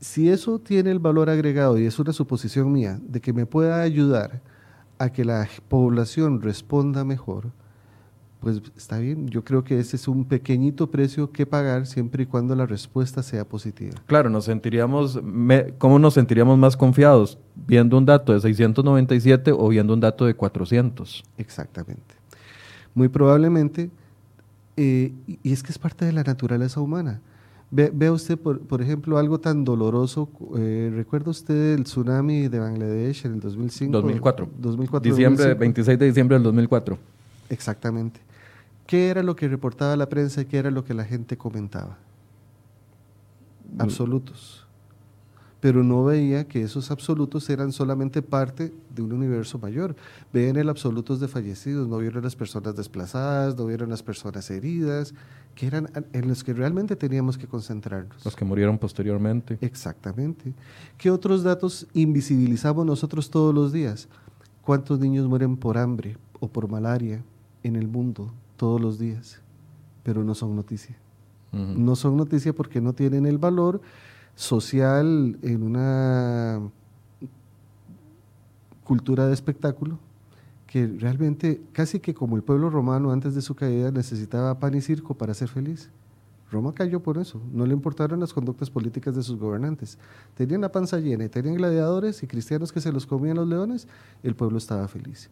[0.00, 3.80] Si eso tiene el valor agregado, y es una suposición mía, de que me pueda
[3.80, 4.42] ayudar
[4.98, 7.52] a que la población responda mejor,
[8.40, 9.28] pues está bien.
[9.28, 13.22] Yo creo que ese es un pequeñito precio que pagar siempre y cuando la respuesta
[13.22, 13.94] sea positiva.
[14.06, 15.20] Claro, nos sentiríamos,
[15.78, 17.38] ¿cómo nos sentiríamos más confiados?
[17.54, 21.24] ¿Viendo un dato de 697 o viendo un dato de 400?
[21.36, 22.14] Exactamente.
[22.94, 23.90] Muy probablemente,
[24.80, 27.20] eh, y es que es parte de la naturaleza humana.
[27.70, 30.30] Ve, vea usted, por, por, ejemplo, algo tan doloroso.
[30.56, 33.92] Eh, ¿Recuerda usted el tsunami de Bangladesh en el 2005?
[33.92, 34.48] 2004.
[34.56, 36.96] 2004 diciembre, 26 de diciembre del 2004.
[37.50, 38.20] Exactamente.
[38.86, 41.98] ¿Qué era lo que reportaba la prensa y qué era lo que la gente comentaba?
[43.74, 43.80] Mm.
[43.82, 44.64] Absolutos.
[45.60, 49.96] Pero no veía que esos absolutos eran solamente parte de un universo mayor.
[50.32, 55.14] Veían el absolutos de fallecidos, no vieron las personas desplazadas, no vieron las personas heridas,
[55.56, 58.24] que eran en los que realmente teníamos que concentrarnos.
[58.24, 59.58] Los que murieron posteriormente.
[59.60, 60.54] Exactamente.
[60.96, 64.08] ¿Qué otros datos invisibilizamos nosotros todos los días?
[64.62, 67.24] ¿Cuántos niños mueren por hambre o por malaria
[67.64, 69.40] en el mundo todos los días?
[70.04, 70.96] Pero no son noticia.
[71.50, 73.80] No son noticia porque no tienen el valor
[74.38, 76.60] social en una
[78.84, 79.98] cultura de espectáculo
[80.68, 84.80] que realmente casi que como el pueblo romano antes de su caída necesitaba pan y
[84.80, 85.90] circo para ser feliz.
[86.52, 89.98] Roma cayó por eso, no le importaron las conductas políticas de sus gobernantes.
[90.36, 93.88] Tenían la panza llena y tenían gladiadores y cristianos que se los comían los leones,
[94.22, 95.30] el pueblo estaba feliz.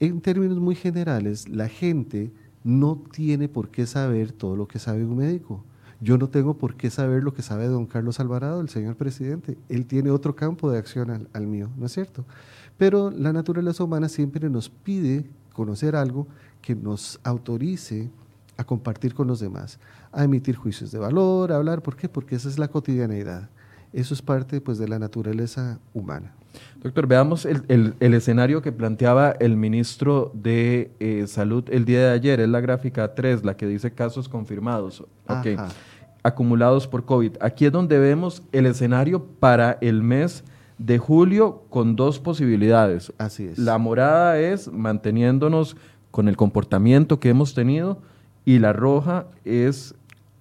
[0.00, 2.30] En términos muy generales, la gente
[2.62, 5.64] no tiene por qué saber todo lo que sabe un médico.
[6.00, 9.56] Yo no tengo por qué saber lo que sabe don Carlos Alvarado, el señor presidente.
[9.68, 12.24] Él tiene otro campo de acción al, mío, ¿no es cierto?
[12.76, 16.26] Pero la naturaleza humana siempre nos pide conocer algo
[16.60, 18.10] que nos autorice
[18.56, 19.78] a compartir con los demás,
[20.12, 21.82] a emitir juicios de valor, a hablar.
[21.82, 22.08] ¿Por qué?
[22.08, 23.48] Porque esa es la cotidianeidad.
[23.92, 26.34] Eso es parte pues, de la naturaleza humana.
[26.82, 32.40] Doctor, veamos el, escenario que planteaba el ministro de eh, Salud el día de ayer.
[32.40, 35.04] Es la gráfica 3, la que dice casos confirmados.
[36.22, 37.36] Acumulados por COVID.
[37.40, 40.44] Aquí es donde vemos el escenario para el mes
[40.78, 43.12] de julio con dos posibilidades.
[43.18, 43.58] Así es.
[43.58, 45.76] La morada es manteniéndonos
[46.10, 48.00] con el comportamiento que hemos tenido
[48.44, 49.94] y la roja es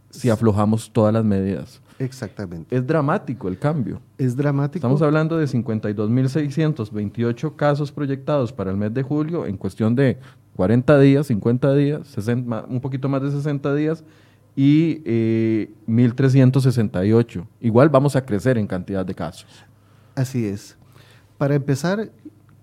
[0.10, 1.82] si aflojamos todas las medidas.
[2.00, 2.76] Exactamente.
[2.76, 4.02] Es dramático el cambio.
[4.18, 4.78] Es dramático.
[4.78, 10.18] Estamos hablando de 52.628 casos proyectados para el mes de julio en cuestión de
[10.56, 12.18] 40 días, 50 días,
[12.68, 14.04] un poquito más de 60 días
[14.56, 15.00] y
[15.88, 17.42] 1.368.
[17.42, 19.66] Eh, Igual vamos a crecer en cantidad de casos.
[20.16, 20.78] Así es.
[21.38, 22.10] Para empezar,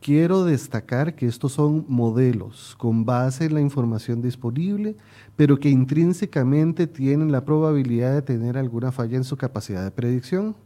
[0.01, 4.97] quiero destacar que estos son modelos con base en la información disponible,
[5.37, 10.57] pero que intrínsecamente tienen la probabilidad de tener alguna falla en su capacidad de predicción.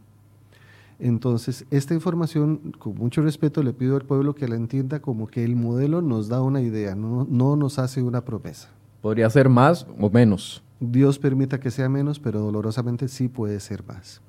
[0.97, 5.43] Entonces, esta información, con mucho respeto, le pido al pueblo que la entienda como que
[5.43, 8.69] el modelo nos da una idea, no, no nos hace una promesa.
[9.01, 10.63] ¿Podría ser más o menos?
[10.79, 14.21] Dios permita que sea menos, pero dolorosamente sí puede ser más.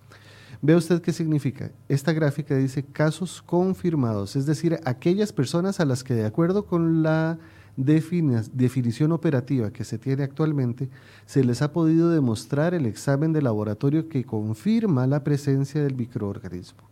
[0.67, 1.71] Vea usted qué significa.
[1.89, 7.05] Esta gráfica dice casos confirmados, es decir, aquellas personas a las que de acuerdo con
[7.05, 7.39] la
[7.77, 10.91] definición operativa que se tiene actualmente,
[11.25, 16.83] se les ha podido demostrar el examen de laboratorio que confirma la presencia del microorganismo.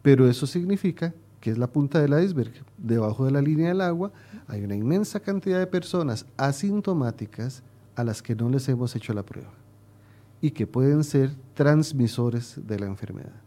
[0.00, 2.64] Pero eso significa que es la punta del iceberg.
[2.78, 4.10] Debajo de la línea del agua
[4.48, 7.62] hay una inmensa cantidad de personas asintomáticas
[7.94, 9.59] a las que no les hemos hecho la prueba
[10.40, 13.40] y que pueden ser transmisores de la enfermedad.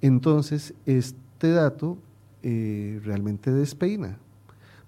[0.00, 1.98] Entonces, este dato
[2.42, 4.18] eh, realmente despeina,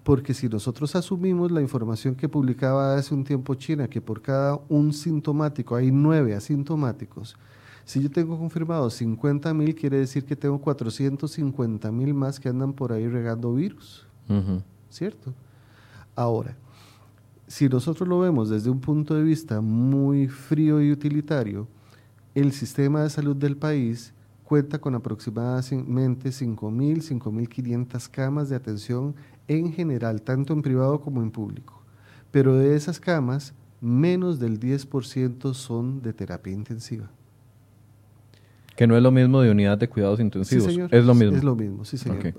[0.02, 4.60] porque si nosotros asumimos la información que publicaba hace un tiempo China, que por cada
[4.68, 7.36] un sintomático hay nueve asintomáticos,
[7.84, 12.72] si yo tengo confirmado 50 mil, quiere decir que tengo 450 mil más que andan
[12.72, 14.06] por ahí regando virus,
[14.88, 15.34] ¿cierto?
[16.16, 16.56] Ahora,
[17.46, 21.68] si nosotros lo vemos desde un punto de vista muy frío y utilitario,
[22.35, 24.12] el sistema de salud del país
[24.44, 29.14] cuenta con aproximadamente 5.000, 5.500 camas de atención
[29.48, 31.83] en general, tanto en privado como en público.
[32.30, 37.11] Pero de esas camas, menos del 10% son de terapia intensiva.
[38.76, 40.64] Que no es lo mismo de unidad de cuidados intensivos.
[40.64, 40.92] Sí, señor.
[40.92, 41.37] Es lo mismo.
[41.37, 42.35] Es lo mismo, sí, señor.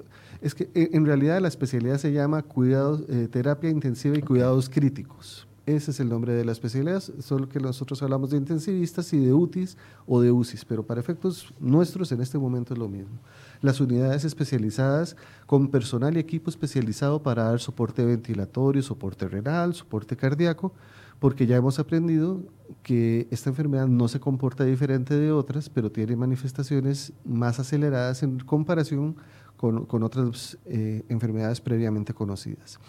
[0.45, 4.69] Es que eh, en realidad la especialidad se llama cuidados, eh, terapia intensiva y cuidados
[4.69, 5.47] críticos.
[5.65, 9.33] Ese es el nombre de la especialidad, solo que nosotros hablamos de intensivistas y de
[9.33, 13.17] UTIs o de UCIs, pero para efectos nuestros en este momento es lo mismo.
[13.61, 15.15] Las unidades especializadas
[15.47, 20.73] con personal y equipo especializado para dar soporte ventilatorio, soporte renal, soporte cardíaco,
[21.17, 22.43] porque ya hemos aprendido
[22.83, 28.37] que esta enfermedad no se comporta diferente de otras, pero tiene manifestaciones más aceleradas en
[28.41, 29.15] comparación
[29.57, 32.79] con, otras eh, enfermedades previamente conocidas.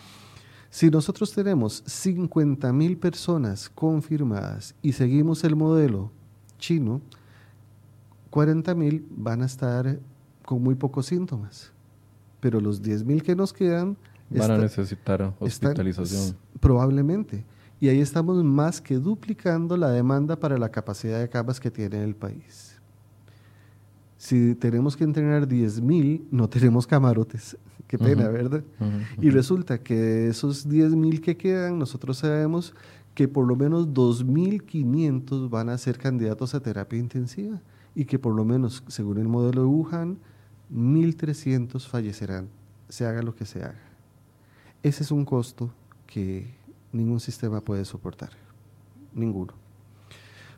[0.70, 6.10] Si nosotros tenemos 50 mil personas confirmadas y seguimos el modelo
[6.58, 7.00] chino,
[8.30, 9.98] 40 mil van a estar
[10.44, 11.72] con muy pocos síntomas.
[12.40, 13.96] Pero los 10 mil que nos quedan...
[14.28, 16.36] Van a necesitar hospitalización.
[16.58, 17.44] probablemente.
[17.78, 22.02] Y ahí estamos más que duplicando la demanda para la capacidad de camas que tiene
[22.02, 22.75] el país.
[24.16, 27.56] Si tenemos que entrenar 10 mil, no tenemos camarotes.
[27.86, 28.64] Qué pena, ¿verdad?
[29.20, 32.74] Y resulta que de esos 10 mil que quedan, nosotros sabemos
[33.14, 37.62] que por lo menos 2.500 van a ser candidatos a terapia intensiva
[37.94, 40.18] y que por lo menos, según el modelo de Wuhan,
[40.74, 42.48] 1.300 fallecerán,
[42.88, 43.80] se haga lo que se haga.
[44.82, 45.72] Ese es un costo
[46.06, 46.54] que
[46.92, 48.30] ningún sistema puede soportar,
[49.14, 49.65] ninguno.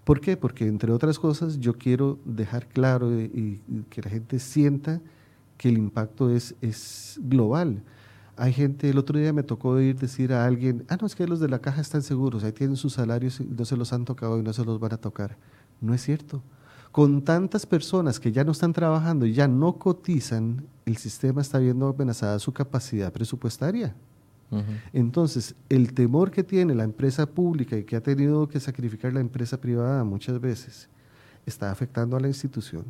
[0.08, 0.38] ¿Por qué?
[0.38, 5.02] Porque entre otras cosas yo quiero dejar claro y, que la gente sienta
[5.58, 7.82] que el impacto es, es global.
[8.34, 11.26] Hay gente, el otro día me tocó oír decir a alguien, ah, no, es que
[11.26, 14.06] los de la caja están seguros, ahí tienen sus salarios y no se los han
[14.06, 15.36] tocado y no se los van a tocar.
[15.82, 16.42] No es cierto.
[16.90, 21.58] Con tantas personas que ya no están trabajando y ya no cotizan, el sistema está
[21.58, 23.94] viendo amenazada su capacidad presupuestaria.
[24.92, 29.20] Entonces, el temor que tiene la empresa pública y que ha tenido que sacrificar la
[29.20, 30.88] empresa privada muchas veces
[31.44, 32.84] está afectando a la institución.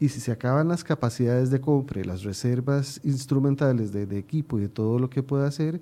[0.00, 4.68] Y si se acaban las capacidades de compra las reservas instrumentales de, equipo y de
[4.68, 5.80] todo lo que pueda hacer,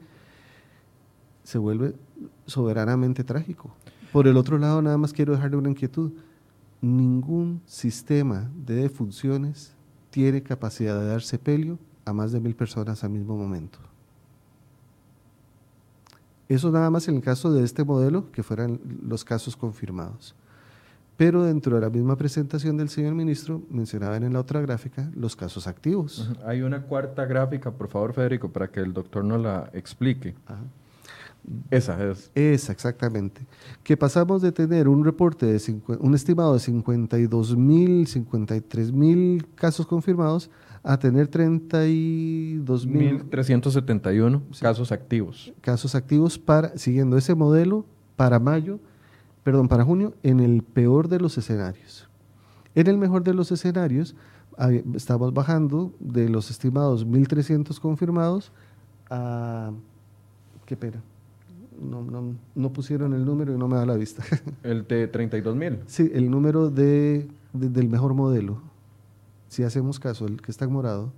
[1.43, 1.95] se vuelve
[2.47, 3.75] soberanamente trágico.
[4.13, 6.13] Por el otro lado, nada más quiero dejarle una inquietud.
[6.83, 9.75] Ningún sistema de defunciones
[10.11, 13.79] tiene capacidad de dar sepelio a más de mil personas al mismo momento.
[16.51, 20.35] Eso nada más en el caso de este modelo, que fueran los casos confirmados.
[21.17, 25.37] Pero dentro de la misma presentación del señor ministro, mencionaban en la otra gráfica los
[25.37, 26.29] casos activos.
[26.45, 30.35] Hay una cuarta gráfica, por favor, Federico, para que el doctor nos la explique.
[31.71, 32.31] Esa es.
[32.35, 33.47] Esa, exactamente.
[33.83, 39.87] Que pasamos de tener un reporte de un estimado de 52 mil, 53 mil casos
[39.87, 40.51] confirmados
[40.83, 43.25] a tener 32 mil.
[43.31, 45.53] 371 casos activos.
[45.61, 47.85] Casos activos para, siguiendo ese modelo,
[48.17, 48.81] para mayo
[49.43, 52.09] perdón, para junio, en el peor de los escenarios.
[52.75, 54.15] En el mejor de los escenarios,
[54.95, 58.53] estamos bajando de los estimados 1.300 confirmados
[59.09, 59.73] a...
[60.67, 61.03] ¿Qué pena?
[61.81, 64.23] No, pusieron el número y no me da la vista.
[64.63, 65.79] ¿El de 32.000?
[65.87, 68.61] Sí, el número de, del mejor modelo.
[69.49, 71.13] Si hacemos caso, el que está en morado.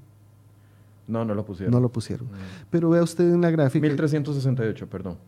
[1.08, 1.72] No, no lo pusieron.
[1.72, 2.28] No lo pusieron.
[2.28, 2.68] Mm.
[2.70, 3.82] Pero vea usted en la gráfica.
[3.82, 5.18] 1368, perdón.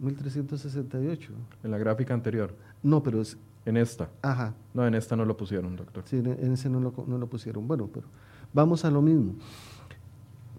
[0.00, 1.32] 1368.
[1.62, 2.54] En la gráfica anterior.
[2.82, 3.36] No, pero es...
[3.64, 4.10] En esta.
[4.22, 4.54] Ajá.
[4.74, 6.02] No, en esta no lo pusieron, doctor.
[6.06, 7.68] Sí, en, ese no lo, no lo pusieron.
[7.68, 8.06] Bueno, pero
[8.52, 9.34] vamos a lo mismo.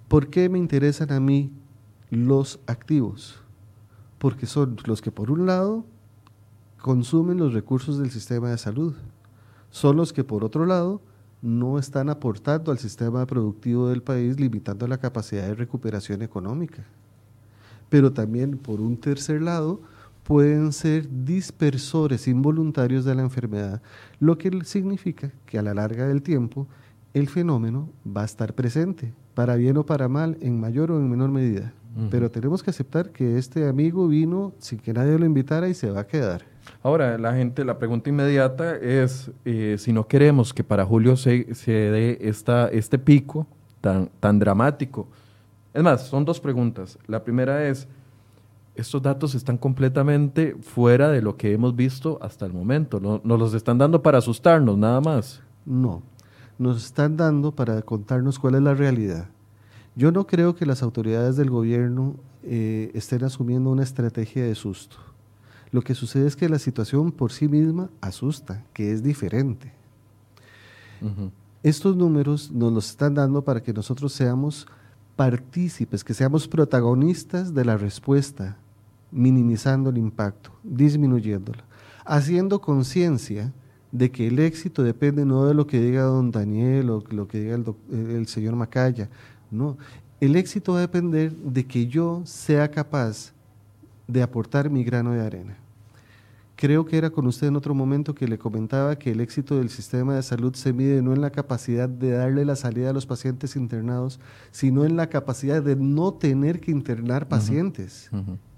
[0.07, 1.51] ¿Por qué me interesan a mí
[2.09, 3.42] los activos?
[4.23, 5.83] Porque son los que por un lado
[6.81, 8.95] consumen los recursos del sistema de salud.
[9.69, 11.01] Son los que por otro lado
[11.41, 16.85] no están aportando al sistema productivo del país, limitando la capacidad de recuperación económica
[17.93, 19.79] pero también por un tercer lado
[20.23, 23.83] pueden ser dispersores involuntarios de la enfermedad,
[24.19, 26.65] lo que significa que a la larga del tiempo
[27.13, 31.07] el fenómeno va a estar presente, para bien o para mal, en mayor o en
[31.07, 31.71] menor medida.
[32.09, 35.91] Pero tenemos que aceptar que este amigo vino sin que nadie lo invitara y se
[35.91, 36.41] va a quedar.
[36.81, 41.53] Ahora, la gente, la pregunta inmediata es, eh, si no queremos que para julio se,
[41.53, 43.45] se dé esta, este pico
[43.79, 45.07] tan, tan dramático,
[45.73, 46.97] es más, son dos preguntas.
[47.07, 47.87] La primera es,
[48.75, 52.99] estos datos están completamente fuera de lo que hemos visto hasta el momento.
[52.99, 55.41] ¿No, ¿Nos los están dando para asustarnos, nada más?
[55.65, 56.01] No,
[56.57, 59.29] nos están dando para contarnos cuál es la realidad.
[59.95, 64.97] Yo no creo que las autoridades del gobierno eh, estén asumiendo una estrategia de susto.
[65.71, 69.71] Lo que sucede es que la situación por sí misma asusta, que es diferente.
[71.63, 74.67] Estos números nos los están dando para que nosotros seamos
[75.15, 78.57] partícipes, que seamos protagonistas de la respuesta,
[79.11, 81.63] minimizando el impacto, disminuyéndolo,
[82.05, 83.53] haciendo conciencia
[83.91, 87.39] de que el éxito depende no de lo que diga don Daniel o lo que
[87.39, 89.09] diga el, el señor Macaya,
[89.53, 89.77] no,
[90.19, 93.33] el éxito va a depender de que yo sea capaz
[94.07, 95.57] de aportar mi grano de arena.
[96.55, 99.69] Creo que era con usted en otro momento que le comentaba que el éxito del
[99.69, 103.05] sistema de salud se mide no en la capacidad de darle la salida a los
[103.05, 104.19] pacientes internados,
[104.51, 108.09] sino en la capacidad de no tener que internar pacientes.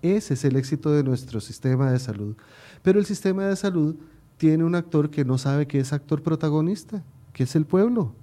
[0.01, 2.35] Ese es el éxito de nuestro sistema de salud.
[2.83, 3.95] Pero el sistema de salud
[4.37, 8.13] tiene un actor que no sabe que es actor protagonista, que es el pueblo.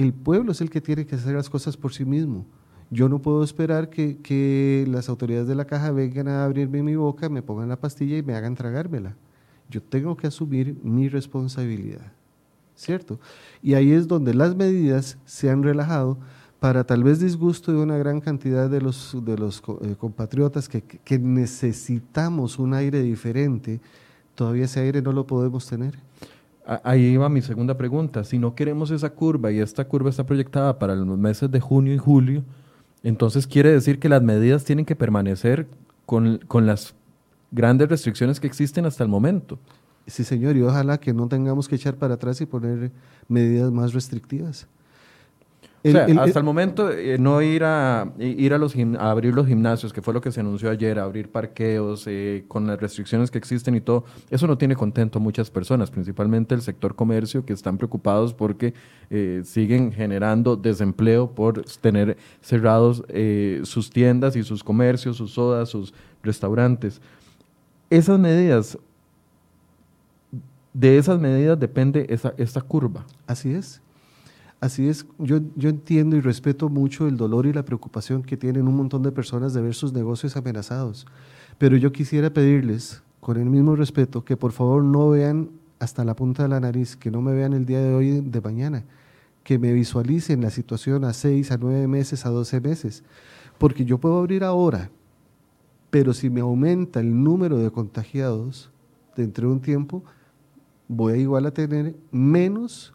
[0.00, 2.46] El pueblo es el que tiene que hacer las cosas por sí mismo.
[2.88, 6.96] Yo no puedo esperar que, que, las autoridades de la caja vengan a abrirme mi
[6.96, 9.14] boca, me pongan la pastilla y me hagan tragármela.
[9.68, 12.14] Yo tengo que asumir mi responsabilidad,
[12.74, 13.20] ¿cierto?
[13.62, 16.16] Y ahí es donde las medidas se han relajado
[16.60, 20.80] para tal vez disgusto de una gran cantidad de los, de los eh, compatriotas que,
[20.80, 23.82] que necesitamos un aire diferente,
[24.34, 25.98] todavía ese aire no lo podemos tener.
[26.84, 28.22] Ahí va mi segunda pregunta.
[28.22, 31.92] Si no queremos esa curva y esta curva está proyectada para los meses de junio
[31.92, 32.44] y julio,
[33.02, 35.66] entonces quiere decir que las medidas tienen que permanecer
[36.06, 36.94] con, con las
[37.50, 39.58] grandes restricciones que existen hasta el momento.
[40.06, 42.92] Sí, señor, y ojalá que no tengamos que echar para atrás y poner
[43.26, 44.68] medidas más restrictivas
[45.82, 50.02] hasta el momento eh, no ir a ir a los a abrir los gimnasios, que
[50.02, 53.80] fue lo que se anunció ayer, abrir parqueos eh, con las restricciones que existen y
[53.80, 58.34] todo, eso no tiene contento a muchas personas, principalmente el sector comercio, que están preocupados
[58.34, 58.74] porque
[59.08, 63.02] eh, siguen generando desempleo por tener cerrados
[63.64, 67.00] sus tiendas y sus comercios, sus sodas, sus restaurantes.
[67.88, 68.78] Esas medidas,
[70.72, 73.04] de esas medidas depende esa, esta curva.
[73.26, 73.80] Así es.
[74.60, 78.68] Así es, yo, yo entiendo y respeto mucho el dolor y la preocupación que tienen
[78.68, 81.06] un montón de personas de ver sus negocios amenazados,
[81.56, 86.14] pero yo quisiera pedirles, con el mismo respeto, que por favor no vean hasta la
[86.14, 88.84] punta de la nariz, que no me vean el día de hoy de mañana,
[89.44, 93.02] que me visualicen la situación a seis, a nueve meses, a doce meses,
[93.56, 94.90] porque yo puedo abrir ahora,
[95.90, 98.70] pero si me aumenta el número de contagiados
[99.16, 100.04] dentro de un tiempo,
[100.86, 102.92] voy a igual a tener menos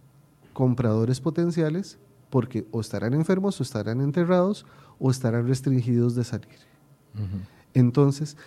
[0.56, 2.00] compradores potenciales
[2.30, 4.66] porque o estarán enfermos o estarán enterrados
[4.98, 6.58] o estarán restringidos de salir.
[7.74, 8.38] Entonces,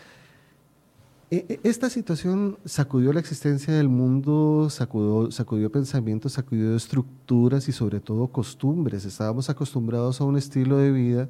[1.30, 7.72] e, e, esta situación sacudió la existencia del mundo, sacudió, sacudió pensamientos, sacudió estructuras y
[7.72, 9.04] sobre todo costumbres.
[9.04, 11.28] Estábamos acostumbrados a un estilo de vida,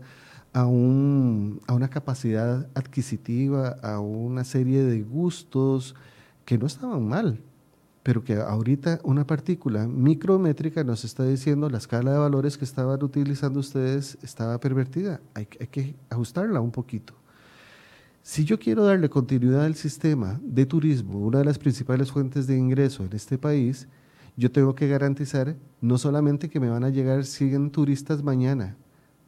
[0.53, 5.97] a, un, a una capacidad adquisitiva, a una serie de gustos
[6.45, 7.41] que no estaban mal
[8.09, 13.03] pero que ahorita una partícula micrométrica nos está diciendo la escala de valores que estaban
[13.03, 15.21] utilizando ustedes estaba pervertida.
[15.35, 17.13] Hay, que ajustarla un poquito.
[18.23, 22.57] Si yo quiero darle continuidad al sistema de turismo, una de las principales fuentes de
[22.57, 23.89] ingreso en este país,
[24.39, 28.75] yo tengo que garantizar no solamente que me van a llegar 100 turistas mañana,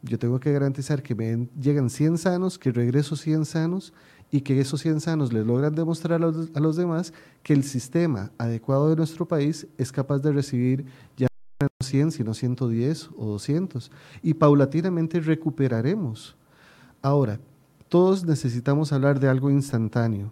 [0.01, 3.93] yo tengo que garantizar que me llegan 100 sanos, que regreso 100 sanos
[4.31, 7.13] y que esos 100 sanos les logran demostrar a los, a los, demás
[7.43, 10.85] que el sistema adecuado de nuestro país es capaz de recibir
[11.17, 11.27] ya
[11.59, 13.91] no 100, sino 110 o 200.
[14.23, 16.35] Y paulatinamente recuperaremos.
[17.01, 17.39] Ahora,
[17.89, 20.31] todos necesitamos hablar de algo instantáneo,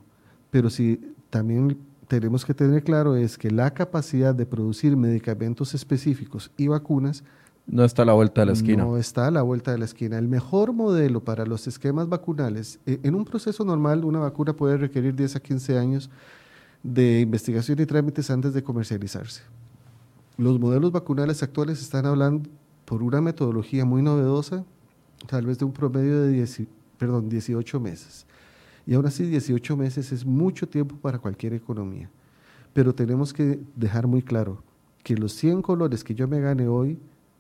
[0.50, 1.78] pero si también
[2.08, 7.24] tenemos que tener claro es que la capacidad de producir medicamentos específicos y vacunas
[7.72, 8.84] no está a la vuelta de la esquina.
[8.84, 10.18] No está a la vuelta de la esquina.
[10.18, 14.78] El mejor modelo para los esquemas vacunales, eh, en un proceso normal, una vacuna puede
[14.78, 16.10] requerir 10 a 15 años
[16.82, 19.44] de investigación y trámites antes de comercializarse.
[20.38, 22.50] Los modelos vacunales actuales están hablando
[22.86, 24.66] por una metodología muy novedosa,
[25.28, 26.64] tal vez de un promedio de 10,
[26.98, 28.26] perdón, 18 meses.
[28.88, 32.10] Y aún así 18 meses es mucho tiempo para cualquier economía.
[32.74, 34.64] Pero tenemos que dejar muy claro
[35.04, 36.98] que los 100 colores que yo me gane hoy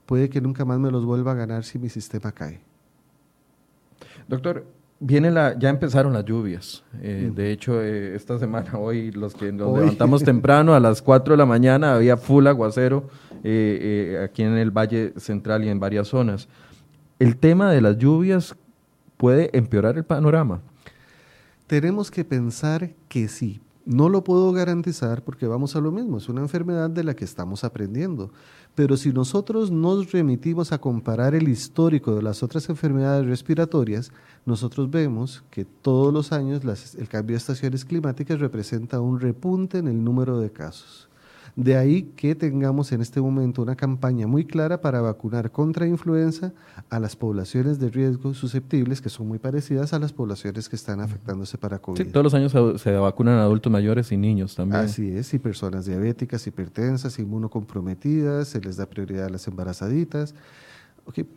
[0.09, 2.59] puede que nunca más me los vuelva a ganar si mi sistema cae.
[4.27, 4.65] Doctor,
[4.99, 6.83] viene la, ya empezaron las lluvias.
[6.99, 7.35] Eh, mm.
[7.35, 11.37] De hecho, eh, esta semana, hoy, los que nos levantamos temprano, a las 4 de
[11.37, 13.07] la mañana, había full aguacero
[13.43, 16.47] eh, aquí en el Valle Central y en varias zonas.
[17.19, 18.55] ¿El tema de las lluvias
[19.15, 20.61] puede empeorar el panorama?
[21.67, 23.61] Tenemos que pensar que sí.
[23.89, 27.25] No lo puedo garantizar porque vamos a lo mismo, es una enfermedad de la que
[27.25, 28.31] estamos aprendiendo.
[28.75, 34.11] Pero si nosotros nos remitimos a comparar el histórico de las otras enfermedades respiratorias,
[34.45, 36.61] nosotros vemos que todos los años
[36.99, 41.08] el cambio de estaciones climáticas representa un repunte en el número de casos.
[41.59, 46.53] De ahí que tengamos en este momento una campaña muy clara para vacunar contra influenza
[46.89, 51.01] a las poblaciones de riesgo susceptibles, que son muy parecidas a las poblaciones que están
[51.01, 52.01] afectándose para COVID.
[52.01, 54.83] Sí, todos los años se, vacunan adultos mayores y niños también.
[54.83, 60.35] Así es, y personas diabéticas, hipertensas, inmunocomprometidas, se les da prioridad a las embarazaditas.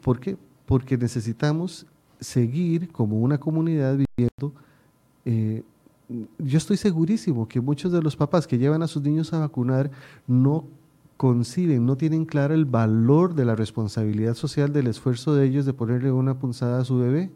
[0.03, 0.37] ¿Por qué?
[0.67, 1.85] Porque necesitamos
[2.21, 4.55] seguir como una comunidad viviendo
[5.25, 5.65] eh,
[6.09, 9.91] yo estoy segurísimo que muchos de los papás que llevan a sus niños a vacunar
[10.27, 10.67] no
[11.17, 15.73] conciben, no tienen claro el valor de la responsabilidad social del esfuerzo de ellos de
[15.73, 17.31] ponerle una punzada a su bebé.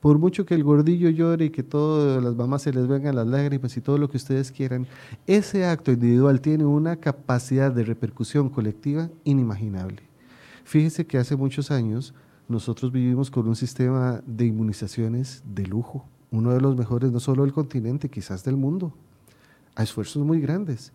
[0.00, 3.26] Por mucho que el gordillo llore y que todas las mamás se les vengan las
[3.26, 4.86] lágrimas y todo lo que ustedes quieran,
[5.26, 10.02] ese acto individual tiene una capacidad de repercusión colectiva inimaginable.
[10.64, 12.14] Fíjese que hace muchos años
[12.48, 17.44] nosotros vivimos con un sistema de inmunizaciones de lujo, uno de los mejores no solo
[17.44, 18.92] del continente, quizás del mundo,
[19.74, 20.92] a esfuerzos muy grandes.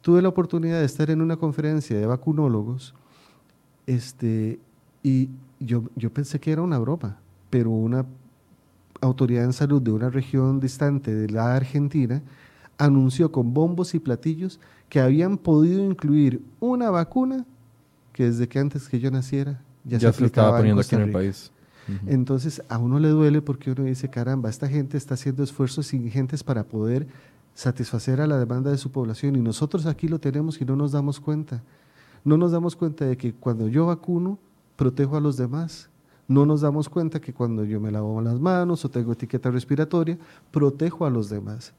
[0.00, 2.94] Tuve la oportunidad de estar en una conferencia de vacunólogos
[3.86, 4.58] este,
[5.02, 5.28] y
[5.60, 7.18] yo, yo pensé que era una broma,
[7.50, 8.04] pero una
[9.00, 12.22] autoridad en salud de una región distante de la Argentina
[12.78, 17.44] anunció con bombos y platillos que habían podido incluir una vacuna
[18.12, 21.52] que desde que antes que yo naciera ya, se, estaba poniendo aquí en el país.
[22.06, 26.42] Entonces a uno le duele porque uno dice, caramba, esta gente está haciendo esfuerzos ingentes
[26.42, 27.06] para poder
[27.54, 30.92] satisfacer a la demanda de su población y nosotros aquí lo tenemos y no nos
[30.92, 31.62] damos cuenta.
[32.24, 34.38] No nos damos cuenta de que cuando yo vacuno,
[34.76, 35.88] protejo a los demás.
[36.26, 40.18] No nos damos cuenta que cuando yo me lavo las manos o tengo etiqueta respiratoria,
[40.50, 41.74] protejo a los demás.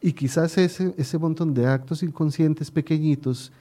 [0.00, 3.52] Y quizás ese, ese montón de actos inconscientes pequeñitos,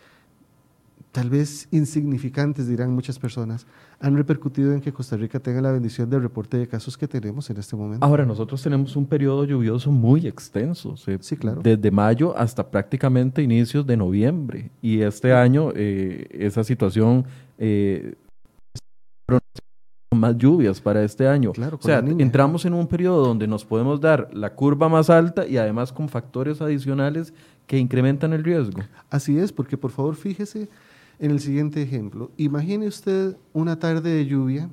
[1.12, 3.66] tal vez insignificantes, dirán muchas personas,
[4.00, 7.50] han repercutido en que Costa Rica tenga la bendición del reporte de casos que tenemos
[7.50, 8.06] en este momento.
[8.06, 11.62] Ahora, nosotros tenemos un periodo lluvioso muy extenso, sí, claro.
[11.62, 14.72] desde mayo hasta prácticamente inicios de noviembre.
[14.82, 17.26] Y este año eh, esa situación...
[17.58, 18.16] Eh,
[20.12, 21.52] más lluvias para este año.
[21.54, 25.48] Claro, o sea, entramos en un periodo donde nos podemos dar la curva más alta
[25.48, 27.32] y además con factores adicionales
[27.68, 28.82] que incrementan el riesgo.
[29.10, 30.68] Así es, porque por favor fíjese
[31.20, 32.32] en el siguiente ejemplo.
[32.38, 34.70] Imagine usted una tarde de lluvia,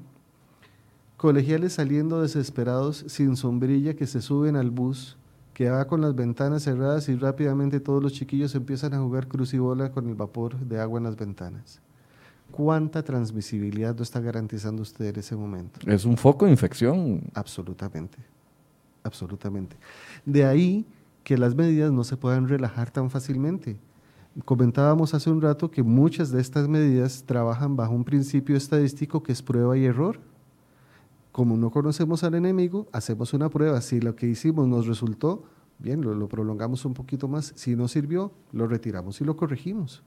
[1.17, 5.17] colegiales saliendo desesperados sin sombrilla que se suben al bus,
[5.55, 9.91] que va con las ventanas cerradas y rápidamente todos los chiquillos empiezan a jugar crucibola
[9.91, 11.81] con el vapor de agua en las ventanas
[12.51, 15.79] cuánta transmisibilidad está garantizando usted en ese momento.
[15.87, 17.23] Es un foco de infección.
[17.35, 18.19] Absolutamente,
[19.03, 19.77] absolutamente.
[20.25, 20.87] De ahí
[21.23, 23.77] que las medidas no se puedan relajar tan fácilmente.
[24.45, 29.33] Comentábamos hace un rato que muchas de estas medidas trabajan bajo un principio estadístico que
[29.33, 30.21] es prueba y error.
[31.33, 33.81] Como no conocemos al enemigo, hacemos una prueba.
[33.81, 35.45] Si lo que hicimos nos resultó,
[35.79, 37.55] bien, lo, lo prolongamos un poquito más.
[37.57, 40.03] Si no sirvió, lo retiramos y lo corregimos.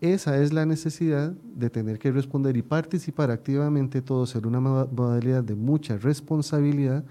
[0.00, 5.42] Esa es la necesidad de tener que responder y participar activamente todos en una modalidad
[5.42, 7.04] de mucha responsabilidad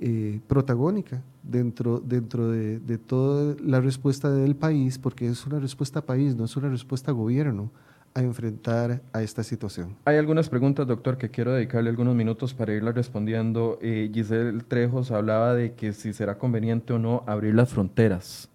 [0.00, 6.36] eh, protagónica dentro, dentro de, toda la respuesta del país, porque es una respuesta país,
[6.36, 7.70] no es una respuesta gobierno
[8.14, 9.96] a enfrentar a esta situación.
[10.04, 13.78] Hay algunas preguntas, doctor, que quiero dedicarle algunos minutos para irlas respondiendo.
[13.82, 18.48] Eh, Giselle Trejos hablaba de que si será conveniente o no abrir las fronteras.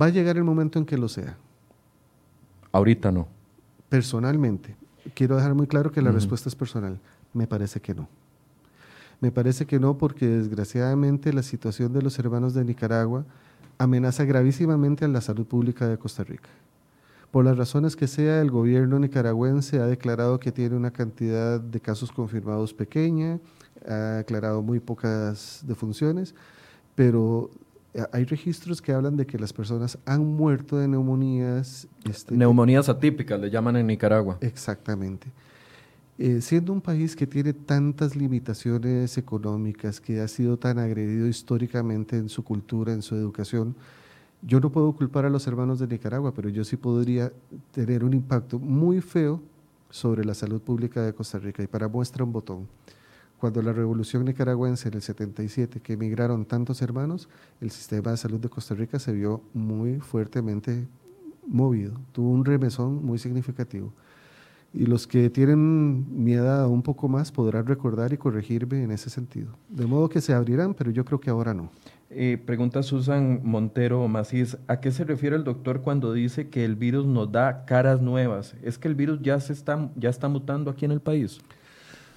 [0.00, 1.36] Va a llegar el momento en que lo sea.
[2.72, 3.28] Ahorita no.
[3.88, 4.74] Personalmente,
[5.14, 6.98] quiero dejar muy claro que la respuesta es personal.
[7.32, 8.08] Me parece que no.
[9.20, 13.24] Me parece que no porque desgraciadamente la situación de los hermanos de Nicaragua
[13.78, 16.48] amenaza gravísimamente a la salud pública de Costa Rica.
[17.30, 21.80] Por las razones que sea, el gobierno nicaragüense ha declarado que tiene una cantidad de
[21.80, 23.40] casos confirmados pequeña,
[23.88, 26.34] ha declarado muy pocas defunciones,
[26.94, 27.50] pero
[28.12, 31.88] hay registros que hablan de que las personas han muerto de neumonías.
[32.08, 34.38] Este, neumonías atípicas, le llaman en Nicaragua.
[34.40, 35.28] Exactamente.
[36.16, 42.16] Eh, siendo un país que tiene tantas limitaciones económicas, que ha sido tan agredido históricamente
[42.16, 43.74] en su cultura, en su educación,
[44.42, 47.32] yo no puedo culpar a los hermanos de Nicaragua, pero yo sí podría
[47.72, 49.40] tener un impacto muy feo
[49.90, 51.62] sobre la salud pública de Costa Rica.
[51.62, 52.68] Y para muestra un botón
[53.44, 57.28] cuando la revolución nicaragüense en el 77, que emigraron tantos hermanos,
[57.60, 60.86] el sistema de salud de Costa Rica se vio muy fuertemente
[61.46, 63.92] movido, tuvo un remesón muy significativo.
[64.74, 69.08] Y los que tienen mi edad un poco más podrán recordar y corregirme en ese
[69.08, 69.56] sentido.
[69.68, 71.70] De modo que se abrirán, pero yo creo que ahora no.
[72.10, 76.74] Eh, pregunta Susan Montero Macís, ¿a qué se refiere el doctor cuando dice que el
[76.74, 78.54] virus nos da caras nuevas?
[78.62, 81.38] ¿Es que el virus ya, se está, ya está mutando aquí en el país?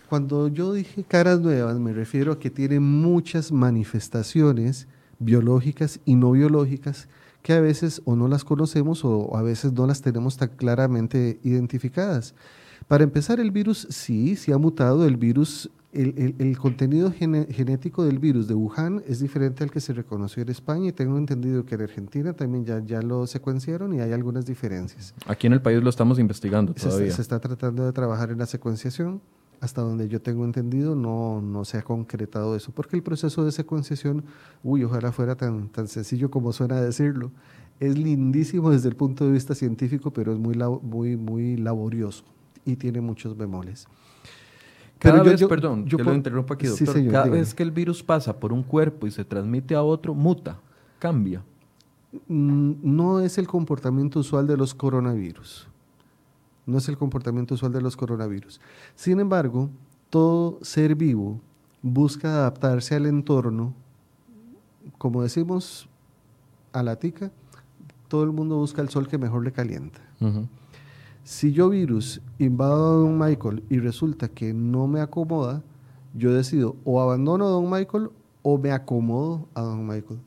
[0.10, 4.88] Cuando yo dije caras nuevas, me refiero a que tiene muchas manifestaciones
[5.20, 7.08] biológicas y no biológicas
[7.48, 11.40] que a veces o no las conocemos o a veces no las tenemos tan claramente
[11.44, 12.36] identificadas.
[12.90, 15.06] Para empezar, el virus sí, sí ha mutado.
[15.06, 20.44] El virus, el, contenido genético del virus de Wuhan es diferente al que se reconoció
[20.44, 24.12] en España y tengo entendido que en Argentina también ya, ya lo secuenciaron y hay
[24.12, 25.14] algunas diferencias.
[25.26, 27.14] Aquí en el país lo estamos investigando todavía.
[27.14, 29.22] se está tratando de trabajar en la secuenciación
[29.60, 33.52] hasta donde yo tengo entendido, no, no se ha concretado eso, porque el proceso de
[33.52, 34.24] secuenciación,
[34.64, 37.32] uy, ojalá fuera tan, tan sencillo como suena decirlo,
[37.80, 42.24] es lindísimo desde el punto de vista científico, pero es muy, muy, muy laborioso
[42.66, 43.88] y tiene muchos bemoles.
[45.00, 47.12] Cada vez, perdón, yo, lo interrumpo aquí, doctor.
[47.12, 50.60] cada vez que el virus pasa por un cuerpo y se transmite a otro, muta,
[50.98, 51.44] cambia.
[52.28, 55.68] Mm, no es el comportamiento usual de los coronavirus
[56.68, 58.62] no es el comportamiento usual de los coronavirus.
[58.94, 59.72] Sin embargo,
[60.12, 61.40] todo ser vivo
[61.82, 63.74] busca adaptarse al entorno,
[64.98, 65.90] como decimos
[66.74, 67.32] a la tica,
[68.08, 70.02] todo el mundo busca el sol que mejor le calienta.
[71.24, 75.64] Si yo virus invado a don Michael y resulta que no me acomoda,
[76.14, 78.10] yo decido o abandono a don Michael
[78.44, 80.20] o me acomodo a don Michael,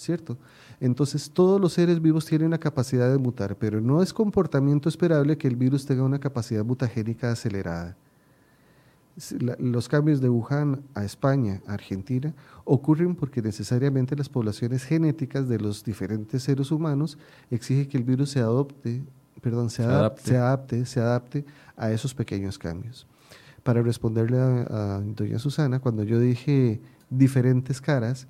[0.00, 0.38] ¿cierto?
[0.80, 5.36] Entonces todos los seres vivos tienen la capacidad de mutar, pero no es comportamiento esperable
[5.36, 7.96] que el virus tenga una capacidad mutagénica acelerada.
[9.58, 12.32] Los cambios de Wuhan a España, a Argentina,
[12.64, 17.18] ocurren porque necesariamente las poblaciones genéticas de los diferentes seres humanos
[17.50, 19.02] exigen que el virus se adopte,
[19.42, 20.22] perdón, se, adapte.
[20.22, 21.44] se adapte, se adapte
[21.76, 23.06] a esos pequeños cambios.
[23.62, 26.80] Para responderle a, a doña Susana, cuando yo dije
[27.10, 28.26] diferentes caras,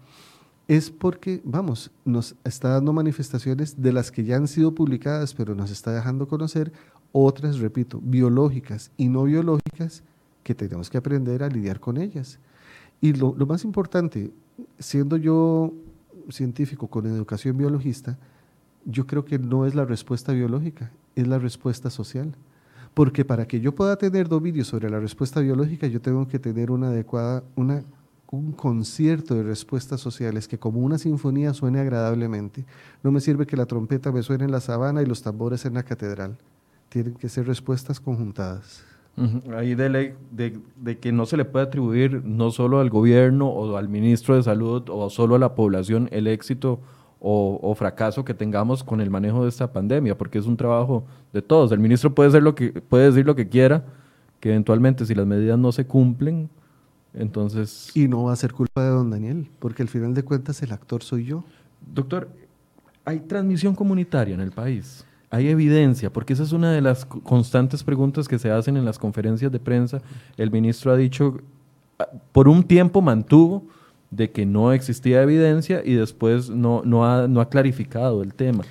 [0.70, 5.56] es porque, vamos, nos está dando manifestaciones de las que ya han sido publicadas, pero
[5.56, 6.72] nos está dejando conocer
[7.10, 10.04] otras, repito, biológicas y no biológicas,
[10.44, 12.38] que tenemos que aprender a lidiar con ellas.
[13.00, 14.30] Y lo, más importante,
[14.78, 15.72] siendo yo
[16.28, 18.16] científico con educación biologista,
[18.84, 22.36] yo creo que no es la respuesta biológica, es la respuesta social.
[22.94, 26.70] Porque para que yo pueda tener dominio sobre la respuesta biológica, yo tengo que tener
[26.70, 27.82] una adecuada, una
[28.36, 32.64] un concierto de respuestas sociales que como una sinfonía suene agradablemente.
[33.02, 35.74] No me sirve que la trompeta me suene en la sabana y los tambores en
[35.74, 36.36] la catedral.
[36.88, 38.84] Tienen que ser respuestas conjuntadas.
[39.54, 43.88] Ahí de, de, que no se le puede atribuir no solo al gobierno o al
[43.88, 46.80] ministro de salud o solo a la población el éxito
[47.18, 51.04] o, o, fracaso que tengamos con el manejo de esta pandemia, porque es un trabajo
[51.34, 51.70] de todos.
[51.70, 53.84] El ministro puede, ser lo que, puede decir lo que quiera,
[54.38, 56.48] que eventualmente si las medidas no se cumplen,
[57.14, 57.90] entonces...
[57.94, 60.72] Y no va a ser culpa de don Daniel, porque al final de cuentas el
[60.72, 61.44] actor soy yo.
[61.92, 62.28] Doctor,
[63.04, 65.04] ¿hay transmisión comunitaria en el país?
[65.30, 66.12] ¿Hay evidencia?
[66.12, 69.60] Porque esa es una de las constantes preguntas que se hacen en las conferencias de
[69.60, 70.00] prensa.
[70.36, 71.38] El ministro ha dicho,
[71.98, 73.64] ah, por un tiempo mantuvo
[74.10, 78.64] de que no existía evidencia y después no, no, ha, no ha clarificado el tema.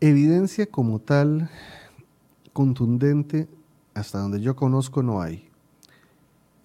[0.00, 1.48] Evidencia como tal,
[2.52, 3.48] contundente,
[3.94, 5.45] hasta donde yo conozco no hay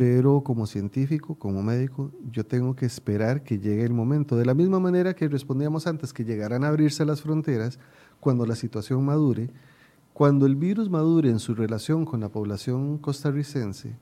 [0.01, 4.35] pero como científico, como médico, yo tengo que esperar que llegue el momento.
[4.35, 7.77] De la misma manera que respondíamos antes, que llegarán a abrirse las fronteras
[8.19, 9.51] cuando la situación madure,
[10.11, 13.93] cuando el virus madure en su relación con la población costarricense,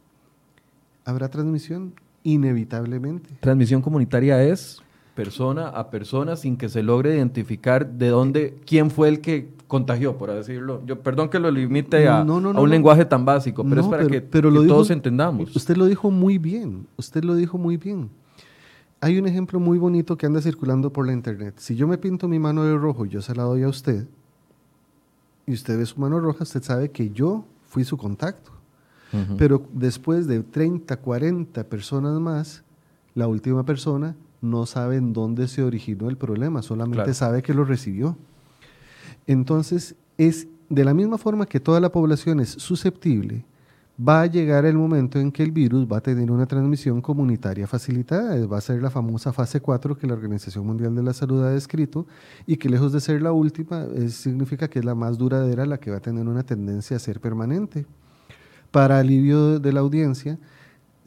[1.04, 1.94] habrá transmisión
[2.24, 3.32] inevitablemente.
[3.42, 4.82] Transmisión comunitaria es
[5.20, 10.18] persona a persona sin que se logre identificar de dónde, quién fue el que contagió,
[10.18, 10.82] por decirlo.
[10.86, 14.92] Yo, perdón que lo limite a, un lenguaje tan básico, pero es para que, todos
[14.92, 15.54] entendamos.
[15.54, 18.10] Usted lo dijo muy bien, usted lo dijo muy bien.
[19.02, 21.56] Hay un ejemplo muy bonito que anda circulando por la internet.
[21.58, 24.08] Si yo me pinto mi mano de rojo y yo se la doy a usted,
[25.46, 28.52] y usted ve su mano roja, usted sabe que yo fui su contacto.
[29.38, 32.64] Pero después de 30, 40 personas más,
[33.16, 37.66] la última persona no sabe en dónde se originó el problema, solamente sabe que lo
[37.66, 38.18] recibió.
[39.28, 43.46] Entonces, es de la misma forma que toda la población es susceptible,
[44.00, 47.68] va a llegar el momento en que el virus va a tener una transmisión comunitaria
[47.68, 48.46] facilitada.
[48.48, 51.50] Va a ser la famosa fase 4 que la Organización Mundial de la Salud ha
[51.50, 52.08] descrito
[52.48, 55.92] y que lejos de ser la última, significa que es la más duradera, la que
[55.92, 57.86] va a tener una tendencia a ser permanente.
[58.72, 60.38] Para alivio de la audiencia,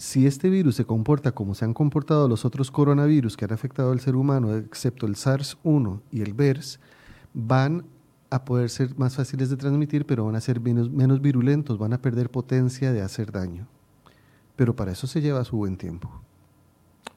[0.03, 3.93] si este virus se comporta como se han comportado los otros coronavirus que han afectado
[3.93, 6.81] al ser humano, excepto el SARS-1 y el MERS,
[7.33, 7.85] van
[8.29, 11.93] a poder ser más fáciles de transmitir, pero van a ser menos, menos virulentos, van
[11.93, 13.69] a perder potencia de hacer daño.
[14.57, 16.11] Pero para eso se lleva su buen tiempo.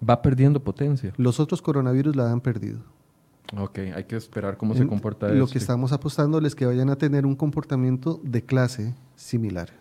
[0.07, 1.11] Va perdiendo potencia.
[1.17, 2.81] Los otros coronavirus la han perdido.
[3.57, 6.97] Ok, hay que esperar cómo se comporta Lo que estamos apostando es que vayan a
[6.97, 9.71] tener un comportamiento de clase similar.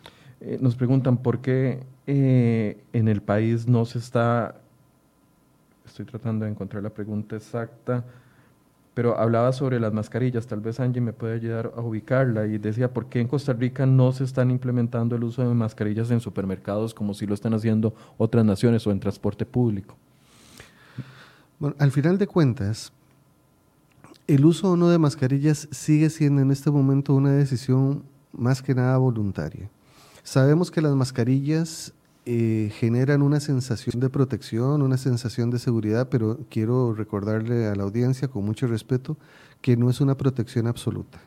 [0.40, 4.56] Eh, nos preguntan por qué eh, en el país no se está,
[5.86, 8.04] estoy tratando de encontrar la pregunta exacta,
[8.94, 12.92] pero hablaba sobre las mascarillas, tal vez Angie me puede ayudar a ubicarla y decía,
[12.92, 16.94] ¿por qué en Costa Rica no se están implementando el uso de mascarillas en supermercados
[16.94, 19.96] como si lo están haciendo otras naciones o en transporte público?
[21.58, 22.92] Bueno, al final de cuentas,
[24.26, 28.74] el uso o no de mascarillas sigue siendo en este momento una decisión más que
[28.74, 29.68] nada voluntaria.
[30.24, 31.92] Sabemos que las mascarillas
[32.24, 37.82] eh, generan una sensación de protección, una sensación de seguridad, pero quiero recordarle a la
[37.82, 39.18] audiencia con mucho respeto
[39.60, 41.20] que no es una protección absoluta.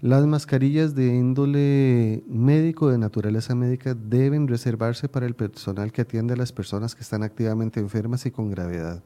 [0.00, 6.34] Las mascarillas de índole médico, de naturaleza médica, deben reservarse para el personal que atiende
[6.34, 9.02] a las personas que están activamente enfermas y con gravedad.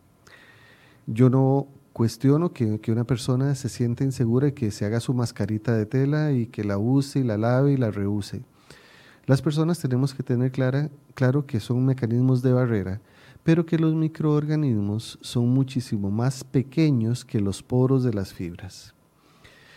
[1.07, 5.14] Yo no cuestiono que, que, una persona se siente insegura y que se haga su
[5.14, 8.43] mascarita de tela y que la use y la lave y la reuse.
[9.26, 13.01] Las personas tenemos que tener clara, claro que son mecanismos de barrera,
[13.43, 18.95] pero que los microorganismos son muchísimo más pequeños que los poros de las fibras.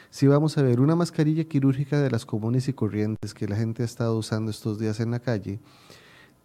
[0.10, 3.82] Si vamos a ver una mascarilla quirúrgica de las comunes y corrientes que la gente
[3.82, 5.60] ha estado usando estos días en la calle,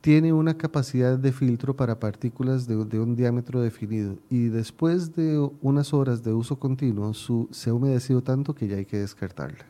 [0.01, 5.92] tiene una capacidad de filtro para partículas de, un diámetro definido y después de unas
[5.92, 9.66] horas de uso continuo se ha humedecido tanto que ya hay que descartarla.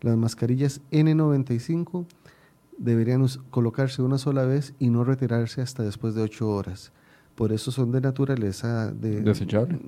[0.00, 2.06] Las mascarillas N95
[2.78, 6.92] deberían colocarse una sola vez y no retirarse hasta después de 8 horas
[7.34, 9.80] por eso son de naturaleza de, desechable.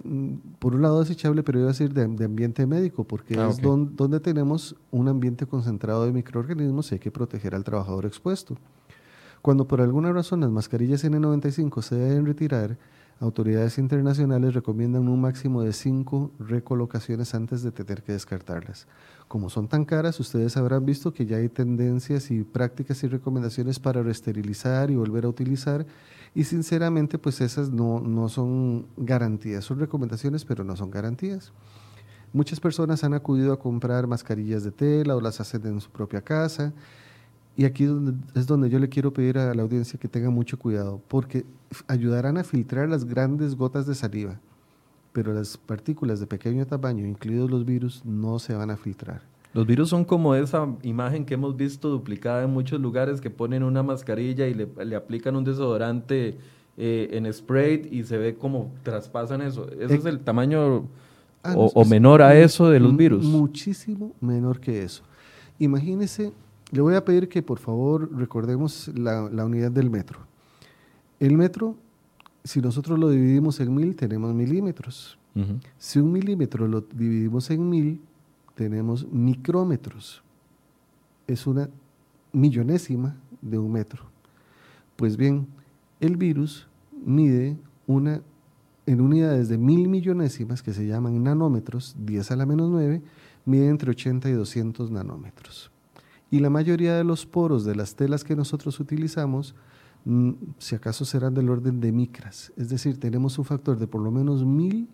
[0.58, 4.20] Por un lado desechable, pero iba a decir de, ambiente médico, porque ah, es donde
[4.20, 8.56] tenemos un ambiente concentrado de microorganismos y hay que proteger al trabajador expuesto.
[9.42, 12.78] Cuando por alguna razón las mascarillas N95 se deben retirar,
[13.20, 18.86] autoridades internacionales recomiendan un máximo de cinco recolocaciones antes de tener que descartarlas.
[19.28, 23.78] Como son tan caras, ustedes habrán visto que ya hay tendencias y prácticas y recomendaciones
[23.78, 25.86] para reesterilizar y volver a utilizar
[26.36, 31.50] y sinceramente, pues esas no, no son garantías, son recomendaciones, pero no son garantías.
[32.34, 36.20] Muchas personas han acudido a comprar mascarillas de tela o las hacen en su propia
[36.20, 36.74] casa.
[37.56, 37.88] Y aquí
[38.34, 41.46] es donde yo le quiero pedir a la audiencia que tenga mucho cuidado, porque
[41.88, 44.38] ayudarán a filtrar las grandes gotas de saliva,
[45.12, 49.22] pero las partículas de pequeño tamaño, incluidos los virus, no se van a filtrar.
[49.54, 53.62] Los virus son como esa imagen que hemos visto duplicada en muchos lugares que ponen
[53.62, 56.36] una mascarilla y le, aplican un desodorante
[56.76, 59.66] eh, en spray y se ve como traspasan eso.
[59.80, 60.86] ¿Ese es el tamaño
[61.42, 63.24] ah, o, menor a eso de los virus?
[63.24, 65.02] Muchísimo menor que eso.
[65.58, 66.34] Imagínese,
[66.72, 70.20] le voy a pedir que por favor recordemos la, unidad del metro.
[71.20, 71.76] El metro,
[72.44, 75.18] si nosotros lo dividimos en mil, tenemos milímetros.
[75.76, 78.00] Si un milímetro lo dividimos en mil,
[78.54, 80.22] tenemos micrómetros.
[81.26, 81.68] Es una
[82.32, 84.04] millonésima de un metro.
[84.96, 85.46] Pues bien,
[86.00, 86.66] el virus
[87.04, 88.22] mide una,
[88.86, 93.02] en unidades de mil millonésimas que se llaman nanómetros, 10 a la menos 9,
[93.44, 95.70] mide entre 80 y 200 nanómetros.
[96.30, 99.54] Y la mayoría de los poros de las telas que nosotros utilizamos,
[100.04, 104.02] mm, si acaso serán del orden de micras, es decir, tenemos un factor de por
[104.02, 104.88] lo menos mil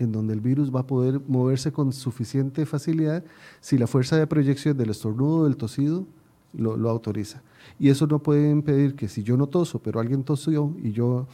[0.00, 3.22] en donde el virus va a poder moverse con suficiente facilidad
[3.60, 6.06] si la fuerza de proyección del estornudo o del tosido
[6.54, 7.42] lo, autoriza.
[7.78, 11.26] Y eso no puede impedir que si yo no toso, pero alguien tosió y yo,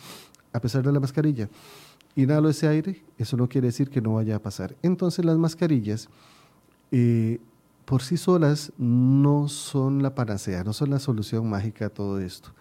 [0.53, 1.49] a pesar de la mascarilla,
[2.17, 4.77] inhalo ese aire, eso no quiere decir que no vaya a pasar.
[4.83, 6.09] Entonces las mascarillas
[6.91, 7.39] eh,
[7.87, 12.53] por sí solas no son la panacea, no son la solución mágica a todo esto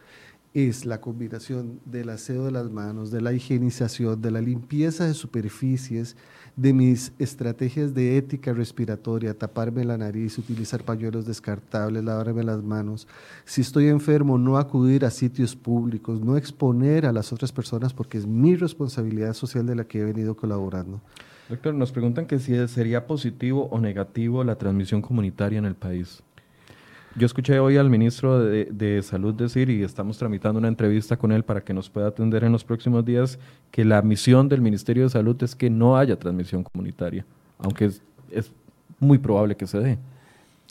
[0.55, 5.13] es la combinación del aseo de las manos, de la higienización, de la limpieza de
[5.13, 6.15] superficies,
[6.55, 13.05] de mis estrategias de ética respiratoria, taparme la nariz, utilizar pañuelos descartables, lavarme las manos.
[13.43, 18.17] Si estoy enfermo, no acudir a sitios públicos, no exponer a las otras personas porque
[18.17, 21.01] es mi responsabilidad social de la que he venido colaborando.
[21.47, 26.23] Doctor, nos preguntan que si sería positivo o negativo la transmisión comunitaria en el país.
[27.17, 31.43] Yo escuché hoy al ministro de, Salud decir, y estamos tramitando una entrevista con él
[31.43, 33.39] para que nos pueda atender en los próximos días,
[33.71, 37.25] que la misión del Ministerio de Salud es que no haya transmisión comunitaria,
[37.59, 38.51] aunque es, es
[38.99, 39.99] muy probable que se dé.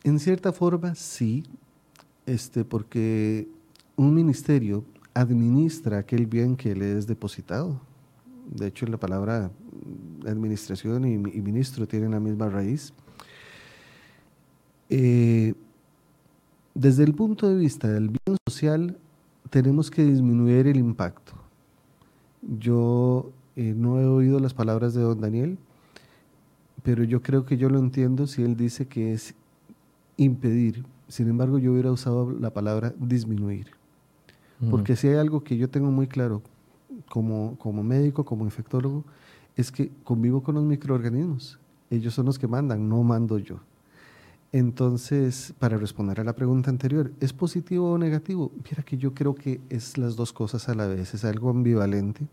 [0.03, 1.45] En cierta forma, sí,
[2.27, 3.49] este, porque
[3.97, 7.81] un ministerio administra aquel bien que le es depositado.
[8.51, 9.51] De hecho, la palabra
[10.27, 12.93] administración y, y ministro tienen la misma raíz.
[14.91, 15.55] Eh,
[16.75, 18.99] desde el punto de vista del bien social,
[19.51, 21.33] tenemos que disminuir el impacto.
[22.43, 25.59] Yo eh, no he oído las palabras de don Daniel,
[26.83, 29.35] pero yo creo que yo lo entiendo si él dice que es
[30.17, 30.85] impedir.
[31.09, 33.69] Sin embargo, yo hubiera usado la palabra disminuir.
[34.71, 36.41] Porque si hay algo que yo tengo muy claro
[37.11, 39.05] como, como médico, como infectólogo,
[39.57, 41.59] es que convivo con los microorganismos.
[41.91, 43.61] Ellos son los que mandan, no mando yo.
[44.53, 48.53] Entonces, para responder a la pregunta anterior, ¿es positivo o negativo?
[48.71, 52.27] Mira que yo creo que es las dos cosas a la vez, es algo ambivalente.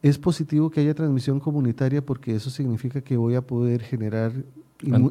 [0.00, 4.32] Es positivo que haya transmisión comunitaria porque eso significa que voy a poder generar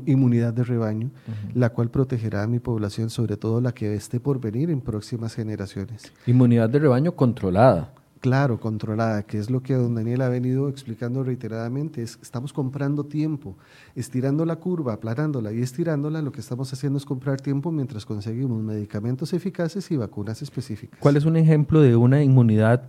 [0.06, 1.10] inmunidad de rebaño,
[1.56, 5.34] la cual protegerá a mi población, sobre todo la que esté por venir en próximas
[5.34, 6.12] generaciones.
[6.28, 7.94] Inmunidad de rebaño controlada
[8.24, 13.04] claro, controlada, que es lo que don Daniel ha venido explicando reiteradamente, es estamos comprando
[13.04, 13.58] tiempo,
[13.96, 18.64] estirando la curva, aplanándola y estirándola, lo que estamos haciendo es comprar tiempo mientras conseguimos
[18.64, 20.98] medicamentos eficaces y vacunas específicas.
[21.02, 22.84] ¿Cuál es un ejemplo de una inmunidad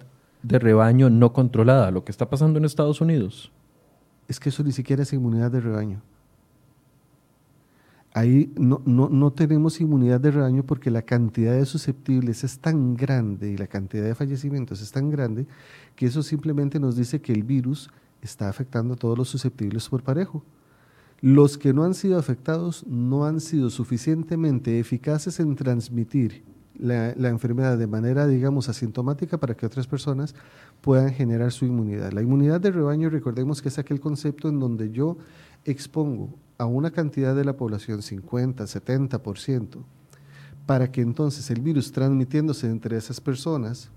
[0.45, 3.51] de rebaño no controlada, lo que está pasando en Estados Unidos?
[4.29, 6.01] Es que eso ni siquiera es inmunidad de rebaño.
[8.15, 12.95] Ahí no, no, no tenemos inmunidad de rebaño porque la cantidad de susceptibles es tan
[12.95, 15.47] grande y la cantidad de fallecimientos es tan grande
[15.97, 17.91] que eso simplemente nos dice que el virus
[18.23, 20.45] está afectando a todos los susceptibles por parejo.
[21.21, 26.45] Los que no han sido afectados no han sido suficientemente eficaces en transmitir
[26.79, 30.35] la, enfermedad de manera, digamos, asintomática para que otras personas
[30.81, 32.13] puedan generar su inmunidad.
[32.13, 35.17] La inmunidad de rebaño, recordemos que es aquel concepto en donde yo
[35.65, 39.85] expongo a una cantidad de la población, 50, 70%,
[40.67, 43.91] para que entonces el virus transmitiéndose entre esas personas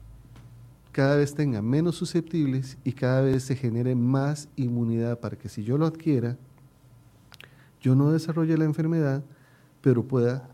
[0.91, 5.64] cada vez tenga menos susceptibles y cada vez se genere más inmunidad para que si
[5.64, 6.38] yo lo adquiera,
[7.80, 9.24] yo no desarrolle la enfermedad,
[9.82, 10.49] pero pueda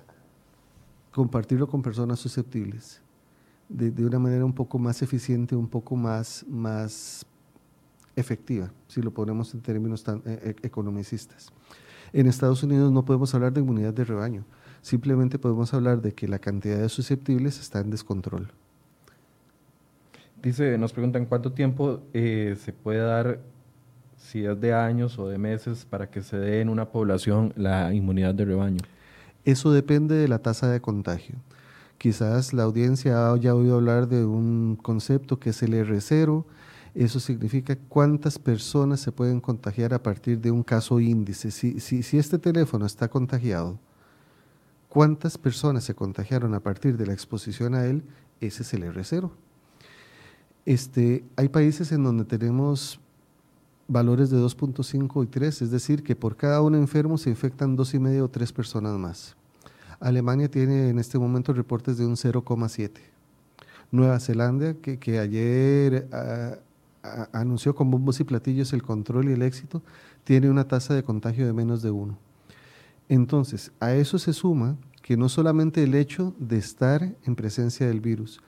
[1.13, 3.01] compartirlo con personas susceptibles
[3.69, 7.25] de, una manera un poco más eficiente, un poco más, más
[8.15, 11.51] efectiva, si lo ponemos en términos tan, eh, e, economicistas.
[12.13, 14.45] En Estados Unidos no podemos hablar de inmunidad de rebaño,
[14.83, 18.51] simplemente podemos hablar de que la cantidad de susceptibles está en descontrol.
[20.43, 23.39] Dice, nos preguntan cuánto tiempo eh, se puede dar,
[24.17, 27.93] si es de años o de meses, para que se dé en una población la
[27.93, 28.79] inmunidad de rebaño.
[29.45, 31.35] Eso depende de la tasa de contagio.
[31.97, 36.43] Quizás la audiencia haya oído hablar de un concepto que es el R0.
[36.95, 41.49] Eso significa cuántas personas se pueden contagiar a partir de un caso índice.
[41.49, 43.79] Si, si, este teléfono está contagiado,
[44.89, 48.03] cuántas personas se contagiaron a partir de la exposición a él,
[48.41, 49.31] ese es el R0.
[50.65, 52.99] Este, hay países en donde tenemos
[53.87, 57.93] valores de 2.5 y 3, es decir, que por cada un enfermo se infectan dos
[57.95, 59.35] y medio o tres personas más.
[59.99, 62.91] Alemania tiene en este momento reportes de un 0,7.
[63.91, 66.57] Nueva Zelanda, que, ayer ah,
[67.31, 69.83] anunció con bombos y platillos el control y el éxito,
[70.23, 72.17] tiene una tasa de contagio de menos de 1.
[73.09, 77.99] Entonces, a eso se suma que no solamente el hecho de estar en presencia del
[77.99, 78.41] virus,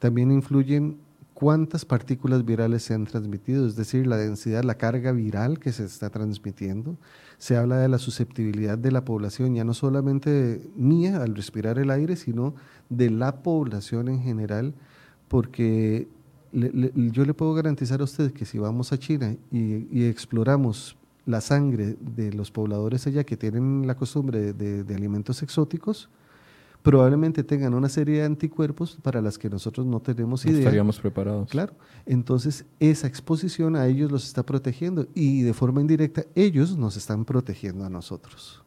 [0.00, 0.98] también influyen
[1.34, 5.84] cuántas partículas virales se han transmitido, es decir, la densidad, la carga viral que se
[5.84, 6.98] está transmitiendo.
[7.38, 11.90] Se habla de la susceptibilidad de la población, ya no solamente mía al respirar el
[11.90, 12.54] aire, sino
[12.90, 14.74] de la población en general,
[15.28, 16.08] porque
[16.52, 20.96] yo le puedo garantizar a usted que si vamos a China y, exploramos
[21.26, 26.08] la sangre de los pobladores allá que tienen la costumbre de alimentos exóticos,
[26.82, 30.58] probablemente tengan una serie de anticuerpos para las que nosotros no tenemos idea.
[30.58, 31.50] Estaríamos preparados.
[31.50, 31.74] Claro.
[32.06, 37.24] Entonces, esa exposición a ellos los está protegiendo y de forma indirecta ellos nos están
[37.24, 38.62] protegiendo a nosotros.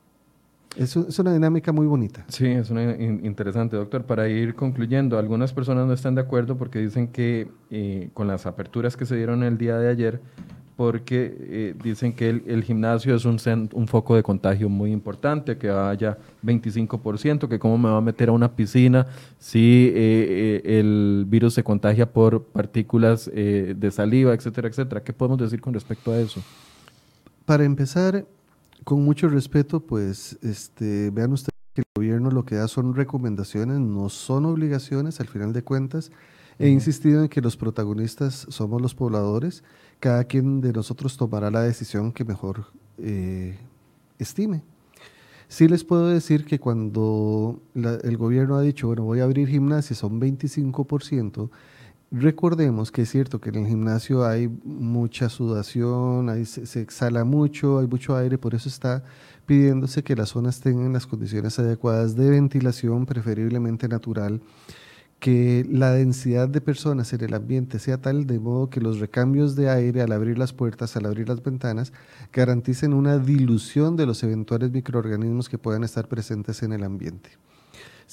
[0.76, 2.26] Es, una dinámica muy bonita.
[2.30, 4.06] Sí, es una interesante, doctor.
[4.06, 8.46] Para ir concluyendo, algunas personas no están de acuerdo porque dicen que eh, con las
[8.46, 10.22] aperturas que se dieron el día de ayer,
[10.76, 13.38] porque eh, dicen que el, gimnasio es un,
[13.74, 18.30] un, foco de contagio muy importante, que haya 25%, que cómo me va a meter
[18.30, 19.06] a una piscina
[19.38, 25.04] si eh, eh, el virus se contagia por partículas de saliva, etcétera, etcétera.
[25.04, 26.42] ¿Qué podemos decir con respecto a eso?
[27.46, 28.26] Para empezar,
[28.84, 33.80] con mucho respeto, pues este, vean ustedes que el gobierno lo que da son recomendaciones,
[33.80, 36.12] no son obligaciones al final de cuentas.
[36.60, 39.64] He insistido en que los protagonistas somos los pobladores
[40.00, 42.66] cada quien de nosotros tomará la decisión que mejor
[42.98, 43.58] eh,
[44.20, 44.64] estime.
[45.48, 50.00] Sí les puedo decir que cuando el gobierno ha dicho, bueno, voy a abrir gimnasios
[50.00, 51.50] son 25%,
[52.14, 57.80] recordemos que es cierto que en el gimnasio hay mucha sudación, se, se, exhala mucho,
[57.80, 59.04] hay mucho aire, por eso está
[59.46, 64.42] pidiéndose que las zonas tengan las condiciones adecuadas de ventilación, preferiblemente natural,
[65.20, 69.56] que la densidad de personas en el ambiente sea tal de modo que los recambios
[69.56, 71.94] de aire al abrir las puertas, al abrir las ventanas,
[72.32, 77.32] garanticen una dilución de los eventuales microorganismos que puedan estar presentes en el ambiente.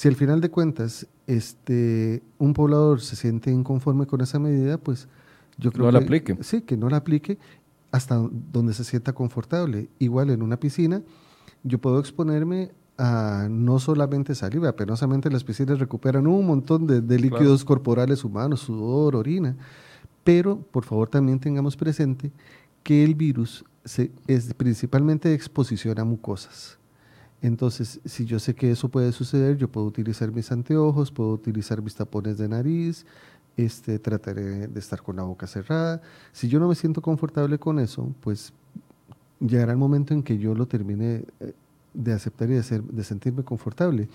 [0.01, 5.09] Si al final de cuentas este, un poblador se siente inconforme con esa medida, pues
[5.59, 5.93] yo creo no que...
[5.93, 6.39] la aplique.
[6.41, 7.37] Sí, que no la aplique
[7.93, 8.17] hasta
[8.51, 9.91] donde se sienta confortable.
[9.99, 11.03] Igual en una piscina,
[11.65, 12.71] yo puedo exponerme
[13.51, 19.55] no solamente saliva, penosamente las piscinas recuperan un montón de, líquidos corporales humanos, sudor, orina,
[20.25, 22.33] pero por favor también tengamos presente
[22.83, 23.67] que el virus
[24.27, 26.80] es principalmente de exposición a mucosas.
[27.43, 31.80] Entonces, si yo sé que eso puede suceder, yo puedo utilizar mis anteojos, puedo utilizar
[31.82, 33.07] mis tapones de nariz,
[33.57, 36.03] este, trataré de estar con la boca cerrada.
[36.32, 38.53] Si yo no me siento confortable con eso, pues
[39.41, 41.55] llegará el momento en que yo lo termine eh,
[41.95, 44.09] de aceptar y de, ser, de sentirme confortable.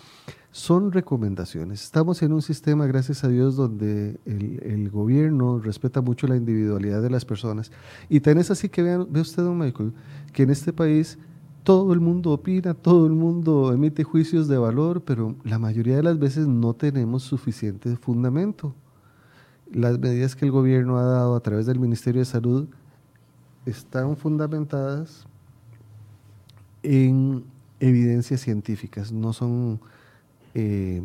[0.51, 1.84] Son recomendaciones.
[1.84, 7.09] Estamos en un sistema, gracias a Dios, donde el, gobierno respeta mucho la individualidad de
[7.09, 7.71] las personas.
[8.07, 9.91] Y tan es así que vean, ve usted, don Michael,
[10.32, 11.17] que en este país
[11.66, 16.03] todo el mundo opina, todo el mundo emite juicios de valor, pero la mayoría de
[16.03, 18.76] las veces no tenemos suficiente fundamento.
[19.74, 22.68] Las medidas que el gobierno ha dado a través del Ministerio de Salud
[23.66, 25.26] están fundamentadas
[26.84, 27.43] en
[27.80, 29.80] evidencias científicas, no son
[30.53, 31.01] eh,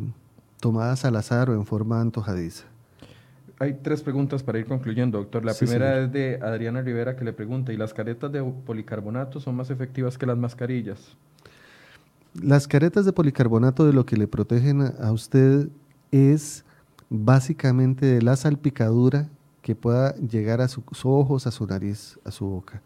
[0.61, 2.70] tomadas al azar o en forma antojadiza.
[3.61, 5.45] Hay tres preguntas para ir concluyendo, doctor.
[5.45, 9.55] La primera es de Adriana Rivera que le pregunta, ¿y las caretas de policarbonato son
[9.55, 11.15] más efectivas que las mascarillas?
[12.33, 15.69] Las caretas de policarbonato de lo que le protegen a usted
[16.11, 16.65] es
[17.11, 19.29] básicamente de la salpicadura
[19.61, 22.81] que pueda llegar a sus ojos, a su nariz, a su boca.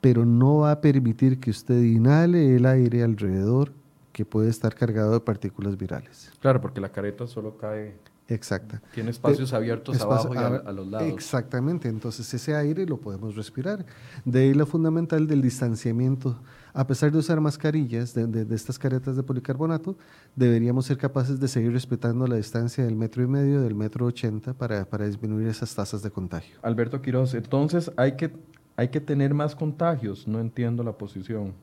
[0.00, 3.72] Pero no va a permitir que usted inhale el aire alrededor
[4.12, 6.32] que puede estar cargado de partículas virales.
[6.40, 7.92] Claro, porque la careta solo cae.
[8.28, 8.80] Exacta.
[8.94, 11.08] Tiene espacios abiertos abajo y a, los lados.
[11.08, 13.84] Exactamente, entonces ese aire lo podemos respirar.
[14.24, 16.40] De ahí lo fundamental del distanciamiento
[16.74, 19.96] a pesar de usar mascarillas de, estas caretas de policarbonato,
[20.34, 24.52] deberíamos ser capaces de seguir respetando la distancia del metro y medio, del metro ochenta,
[24.54, 26.58] para, disminuir esas tasas de contagio.
[26.62, 28.32] Alberto Quiroz, entonces hay que,
[28.74, 31.54] hay que tener más contagios, no entiendo la posición.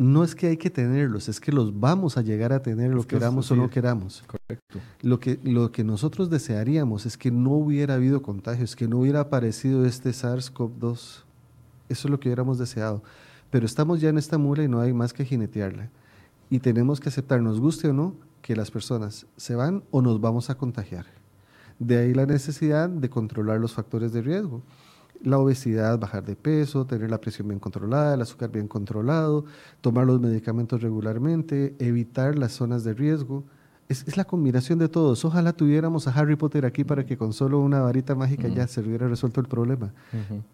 [0.00, 3.06] No es que hay que tenerlos, es que los vamos a llegar a tener, lo
[3.06, 4.24] queramos o no queramos.
[4.26, 4.78] Correcto.
[5.02, 9.20] Lo que, lo que nosotros desearíamos es que no hubiera habido contagios, que no hubiera
[9.20, 10.88] aparecido este SARS-CoV-2.
[10.90, 11.24] Eso
[11.90, 13.02] es lo que hubiéramos deseado.
[13.50, 15.90] Pero estamos ya en esta mula y no hay más que jinetearla.
[16.48, 20.18] Y tenemos que aceptar, nos guste o no, que las personas se van o nos
[20.18, 21.04] vamos a contagiar.
[21.78, 24.62] De ahí la necesidad de controlar los factores de riesgo.
[25.22, 29.44] La obesidad, bajar de peso, tener la presión bien controlada, el azúcar bien controlado,
[29.80, 33.44] tomar los medicamentos regularmente, evitar las zonas de riesgo.
[33.88, 35.24] Es, la combinación de todos.
[35.24, 38.80] Ojalá tuviéramos a Harry Potter aquí para que con solo una varita mágica ya se
[38.80, 39.92] hubiera resuelto el problema.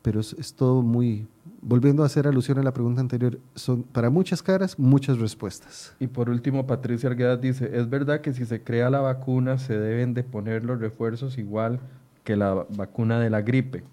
[0.01, 1.29] Pero es, todo muy,
[1.61, 5.95] volviendo a hacer alusión a la pregunta anterior, son para muchas caras, muchas respuestas.
[6.01, 9.79] Y por último, Patricia Arguedas dice, ¿es verdad que si se crea la vacuna se
[9.79, 11.79] deben de poner los refuerzos igual
[12.25, 13.85] que la vacuna de la gripe?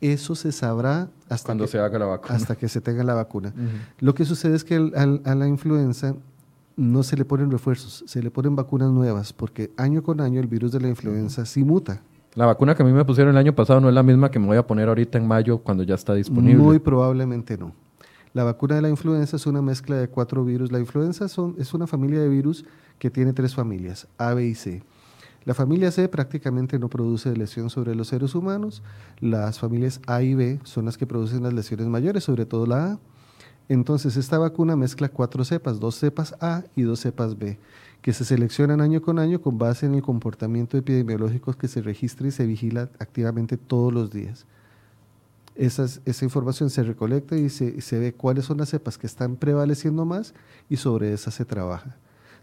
[0.00, 2.34] Eso se sabrá hasta cuando que, se haga la vacuna.
[2.34, 3.52] Hasta que se tenga la vacuna.
[3.98, 6.14] Lo que sucede es que a la influenza
[6.76, 10.46] no se le ponen refuerzos, se le ponen vacunas nuevas, porque año con año el
[10.46, 12.02] virus de la influenza sí muta.
[12.34, 14.38] La vacuna que a mí me pusieron el año pasado no es la misma que
[14.38, 16.62] me voy a poner ahorita en mayo cuando ya está disponible.
[16.62, 17.74] Muy probablemente no.
[18.32, 20.70] La vacuna de la influenza es una mezcla de cuatro virus.
[20.70, 22.64] La influenza son, es una familia de virus
[22.98, 24.82] que tiene tres familias, A, B y C.
[25.44, 28.82] La familia C prácticamente no produce lesión sobre los seres humanos.
[29.20, 32.92] Las familias A y B son las que producen las lesiones mayores, sobre todo la
[32.92, 32.98] A.
[33.68, 37.58] Entonces, esta vacuna mezcla cuatro cepas, dos cepas A y dos cepas B
[38.02, 42.28] que se seleccionan año con año con base en el comportamiento epidemiológico que se registra
[42.28, 44.46] y se vigila activamente todos los días.
[45.54, 50.04] esa información se recolecta y se, se, ve cuáles son las cepas que están prevaleciendo
[50.06, 50.34] más
[50.70, 51.96] y sobre esas se trabaja.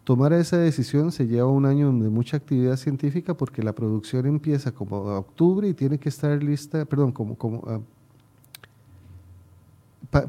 [0.07, 4.71] Tomar esa decisión se lleva un año de mucha actividad científica porque la producción empieza
[4.71, 7.81] como octubre y tiene que estar lista, perdón, como, como ah,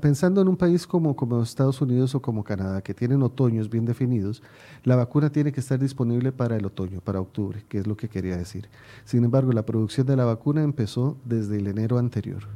[0.00, 3.84] pensando en un país como, como Estados Unidos o como Canadá, que tienen otoños bien
[3.84, 4.42] definidos,
[4.82, 8.08] la vacuna tiene que estar disponible para el otoño, para octubre, que es lo que
[8.08, 8.68] quería decir.
[9.04, 12.48] Sin embargo, la producción de la vacuna empezó desde el enero anterior.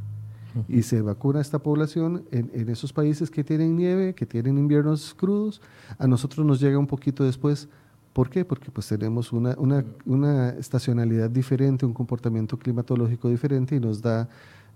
[0.69, 4.59] Y se vacuna a esta población en, en, esos países que tienen nieve, que tienen
[4.59, 5.61] inviernos crudos.
[5.99, 7.69] A nosotros nos llega un poquito después.
[8.13, 8.45] ¿Por qué?
[8.45, 14.29] Porque pues tenemos una, una, una estacionalidad diferente, un comportamiento climatológico diferente y nos da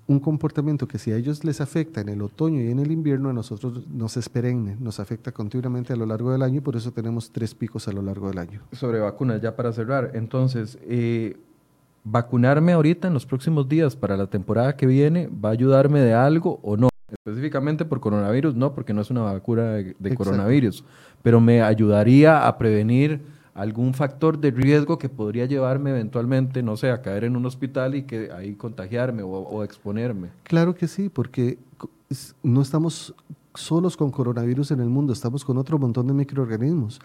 [0.06, 3.28] un comportamiento que si a ellos les afecta en el otoño y en el invierno,
[3.28, 6.76] a nosotros nos es perenne, nos afecta continuamente a lo largo del año y por
[6.76, 8.62] eso tenemos tres picos a lo largo del año.
[8.72, 11.36] Sobre vacunas, ya para cerrar, entonces, eh,
[12.09, 16.14] vacunarme ahorita en los próximos días para la temporada que viene, ¿va a ayudarme de
[16.14, 16.88] algo o no?
[17.11, 20.84] Específicamente por coronavirus, no, porque no es una vacuna de, coronavirus,
[21.22, 23.22] pero me ayudaría a prevenir
[23.54, 27.96] algún factor de riesgo que podría llevarme eventualmente, no sé, a caer en un hospital
[27.96, 30.28] y que ahí contagiarme o, exponerme.
[30.44, 31.59] Claro que sí, porque
[32.42, 33.14] no estamos
[33.54, 37.00] solos con coronavirus en el mundo, estamos con otro montón de microorganismos.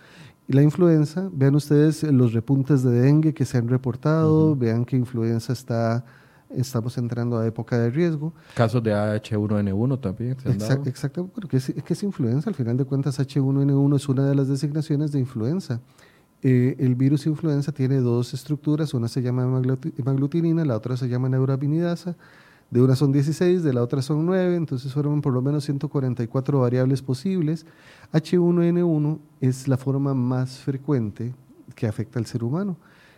[0.48, 4.98] Y la influenza, vean ustedes los repuntes de dengue que se han reportado, vean que
[4.98, 6.04] influenza está,
[6.50, 8.34] estamos entrando a época de riesgo.
[8.56, 10.38] Casos de H1N1 también.
[10.86, 14.36] Exacto, porque es, es, que es influenza, al final de cuentas H1N1 es una de
[14.36, 15.80] las designaciones de influenza.
[16.44, 19.62] Eh, el virus influenza tiene dos estructuras, una se llama
[19.98, 22.18] hemaglutinina, la otra se llama neuraminidasa.
[22.72, 26.62] De una son 16, de la otra son 9, entonces fueron por lo menos 144
[26.62, 27.66] variables posibles.
[28.14, 31.36] H1N1 es la forma más frecuente
[31.76, 32.78] que afecta al ser humano,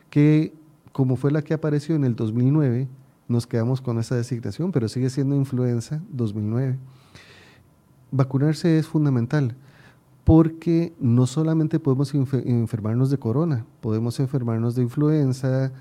[0.10, 0.54] que
[0.92, 2.88] como fue la que apareció en el 2009,
[3.28, 6.78] nos quedamos con esa designación, pero sigue siendo influenza 2009.
[8.12, 9.56] Vacunarse es fundamental
[10.24, 15.72] porque no solamente podemos enfermarnos de corona, podemos enfermarnos de influenza,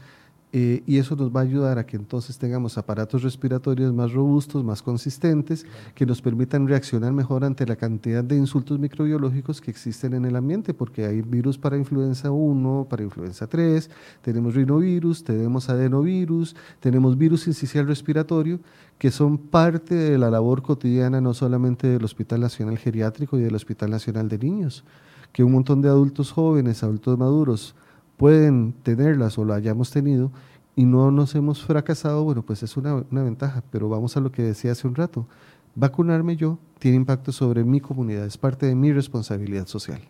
[0.55, 4.62] eh, y eso nos va a ayudar a que entonces tengamos aparatos respiratorios más robustos,
[4.62, 10.12] más consistentes, que nos permitan reaccionar mejor ante la cantidad de insultos microbiológicos que existen
[10.12, 13.88] en el ambiente, porque hay virus para influenza 1, para influenza 3,
[14.20, 18.61] tenemos rinovirus, tenemos adenovirus, tenemos virus incisional respiratorio,
[18.98, 23.55] que son parte de la labor cotidiana no solamente del Hospital Nacional Geriátrico y del
[23.55, 24.84] Hospital Nacional de Niños,
[25.32, 27.74] que un montón de adultos jóvenes, adultos maduros,
[28.16, 30.30] pueden tenerlas o lo hayamos tenido
[30.74, 34.42] y no nos hemos fracasado, bueno, pues es una, ventaja, pero vamos a lo que
[34.42, 35.26] decía hace un rato.
[35.74, 40.00] Vacunarme yo tiene impacto sobre mi comunidad, es parte de mi responsabilidad social.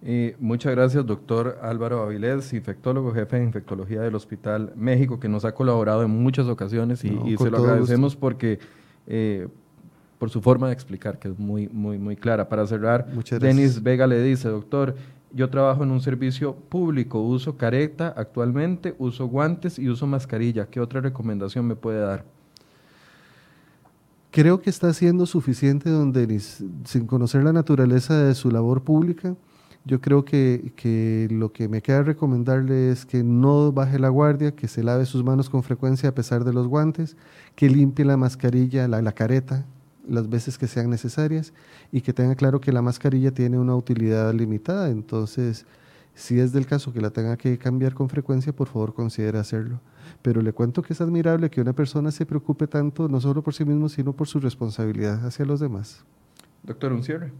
[0.00, 5.44] Eh, muchas gracias, doctor Álvaro Avilés, infectólogo, jefe de infectología del Hospital México, que nos
[5.44, 8.60] ha colaborado en muchas ocasiones y, se lo agradecemos porque
[9.08, 9.48] eh,
[10.18, 12.48] por su forma de explicar, que es muy, muy, muy clara.
[12.48, 13.06] Para cerrar,
[13.40, 14.94] Denis Vega le dice, doctor,
[15.32, 20.66] yo trabajo en un servicio público, uso careta actualmente, uso guantes y uso mascarilla.
[20.66, 22.24] ¿Qué otra recomendación me puede dar?
[24.30, 26.12] Creo que está siendo suficiente, don
[26.84, 29.34] sin conocer la naturaleza de su labor pública.
[29.84, 34.68] Yo creo que, lo que me queda recomendarle es que no baje la guardia, que
[34.68, 37.16] se lave sus manos con frecuencia a pesar de los guantes,
[37.54, 39.64] que limpie la mascarilla, la careta,
[40.08, 41.52] las veces que sean necesarias
[41.92, 44.88] y que tenga claro que la mascarilla tiene una utilidad limitada.
[44.88, 45.66] Entonces,
[46.14, 49.80] si es del caso que la tenga que cambiar con frecuencia, por favor considere hacerlo.
[50.22, 53.54] Pero le cuento que es admirable que una persona se preocupe tanto, no solo por
[53.54, 56.04] sí mismo, sino por su responsabilidad hacia los demás.
[56.62, 57.32] Doctor, un cierre.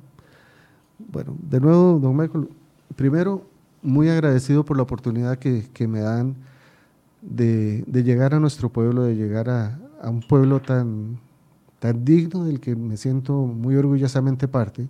[0.98, 2.48] Bueno, de nuevo, don Michael,
[2.94, 3.46] primero,
[3.82, 6.36] muy agradecido por la oportunidad que, me dan
[7.22, 11.18] de, llegar a nuestro pueblo, de llegar a un pueblo tan,
[11.78, 14.88] tan digno del que me siento muy orgullosamente parte.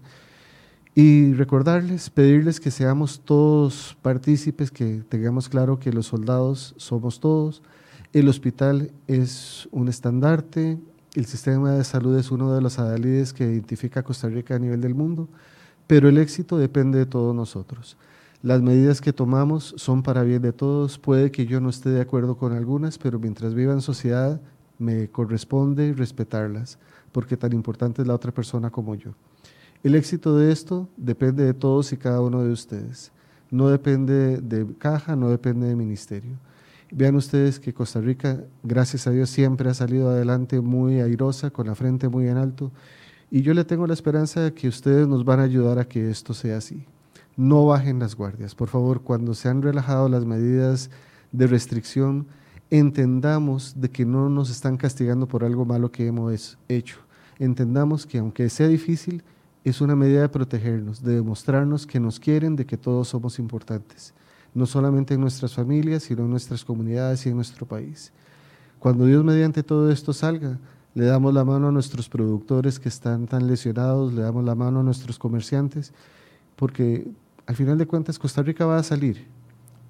[0.95, 7.63] Y recordarles, pedirles que seamos todos partícipes, que tengamos claro que los soldados somos todos.
[8.13, 10.79] El hospital es un estandarte,
[11.15, 14.59] el sistema de salud es uno de los adalides que identifica a Costa Rica a
[14.59, 15.29] nivel del mundo,
[15.87, 17.97] pero el éxito depende de todos nosotros.
[18.43, 20.99] Las medidas que tomamos son para bien de todos.
[20.99, 24.41] Puede que yo no esté de acuerdo con algunas, pero mientras viva en sociedad
[24.79, 26.79] me corresponde respetarlas,
[27.13, 29.13] porque tan importante es la otra persona como yo.
[29.83, 33.13] El éxito de esto depende de todos y cada uno de ustedes.
[33.51, 36.37] No depende de caja, no depende de ministerio.
[36.91, 41.67] Vean ustedes que Costa Rica, gracias a Dios, siempre ha salido adelante muy airosa, con
[41.67, 42.73] la frente muy en alto.
[43.31, 46.11] Y yo le tengo la esperanza de que ustedes nos van a ayudar a que
[46.11, 46.87] esto sea así.
[47.37, 48.55] No bajen las guardias.
[48.55, 50.91] Por favor, cuando se han relajado las medidas
[51.31, 52.27] de restricción,
[52.71, 56.99] entendamos de que no nos están castigando por algo malo que hemos hecho.
[57.39, 59.23] Entendamos que aunque sea difícil,
[59.65, 64.15] es una medida de protegernos, de demostrarnos que nos quieren, de que todos somos importantes,
[64.55, 68.13] no solamente en nuestras familias, sino en nuestras comunidades y en nuestro país.
[68.79, 70.59] Cuando Dios mediante todo esto salga,
[70.95, 74.81] le damos la mano a nuestros productores que están tan lesionados, le damos la mano
[74.81, 75.93] a nuestros comerciantes,
[76.57, 77.07] porque
[77.47, 79.27] al final de cuentas Costa Rica va a salir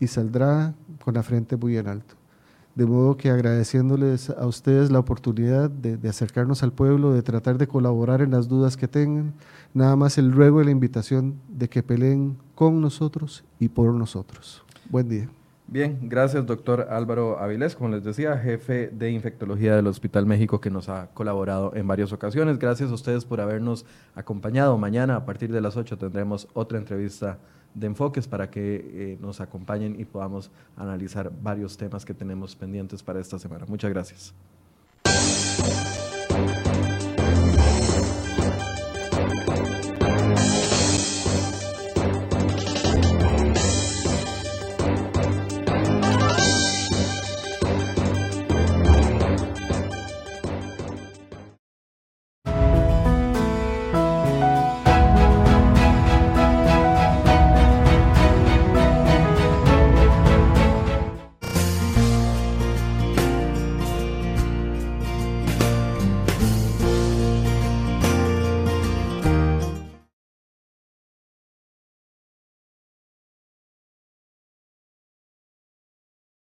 [0.00, 0.74] y saldrá
[1.04, 2.14] con la frente muy en alto.
[2.78, 7.66] De modo que agradeciéndoles a ustedes la oportunidad de, acercarnos al pueblo, de tratar de
[7.66, 9.34] colaborar en las dudas que tengan,
[9.74, 14.62] nada más el ruego y la invitación de que peleen con nosotros y por nosotros.
[14.90, 15.28] Buen día.
[15.70, 20.70] Bien, gracias doctor Álvaro Avilés, como les decía, jefe de infectología del Hospital México que
[20.70, 22.58] nos ha colaborado en varias ocasiones.
[22.58, 23.84] Gracias a ustedes por habernos
[24.14, 24.78] acompañado.
[24.78, 27.36] Mañana a partir de las 8 tendremos otra entrevista
[27.74, 33.02] de enfoques para que eh, nos acompañen y podamos analizar varios temas que tenemos pendientes
[33.02, 33.66] para esta semana.
[33.68, 34.34] Muchas gracias.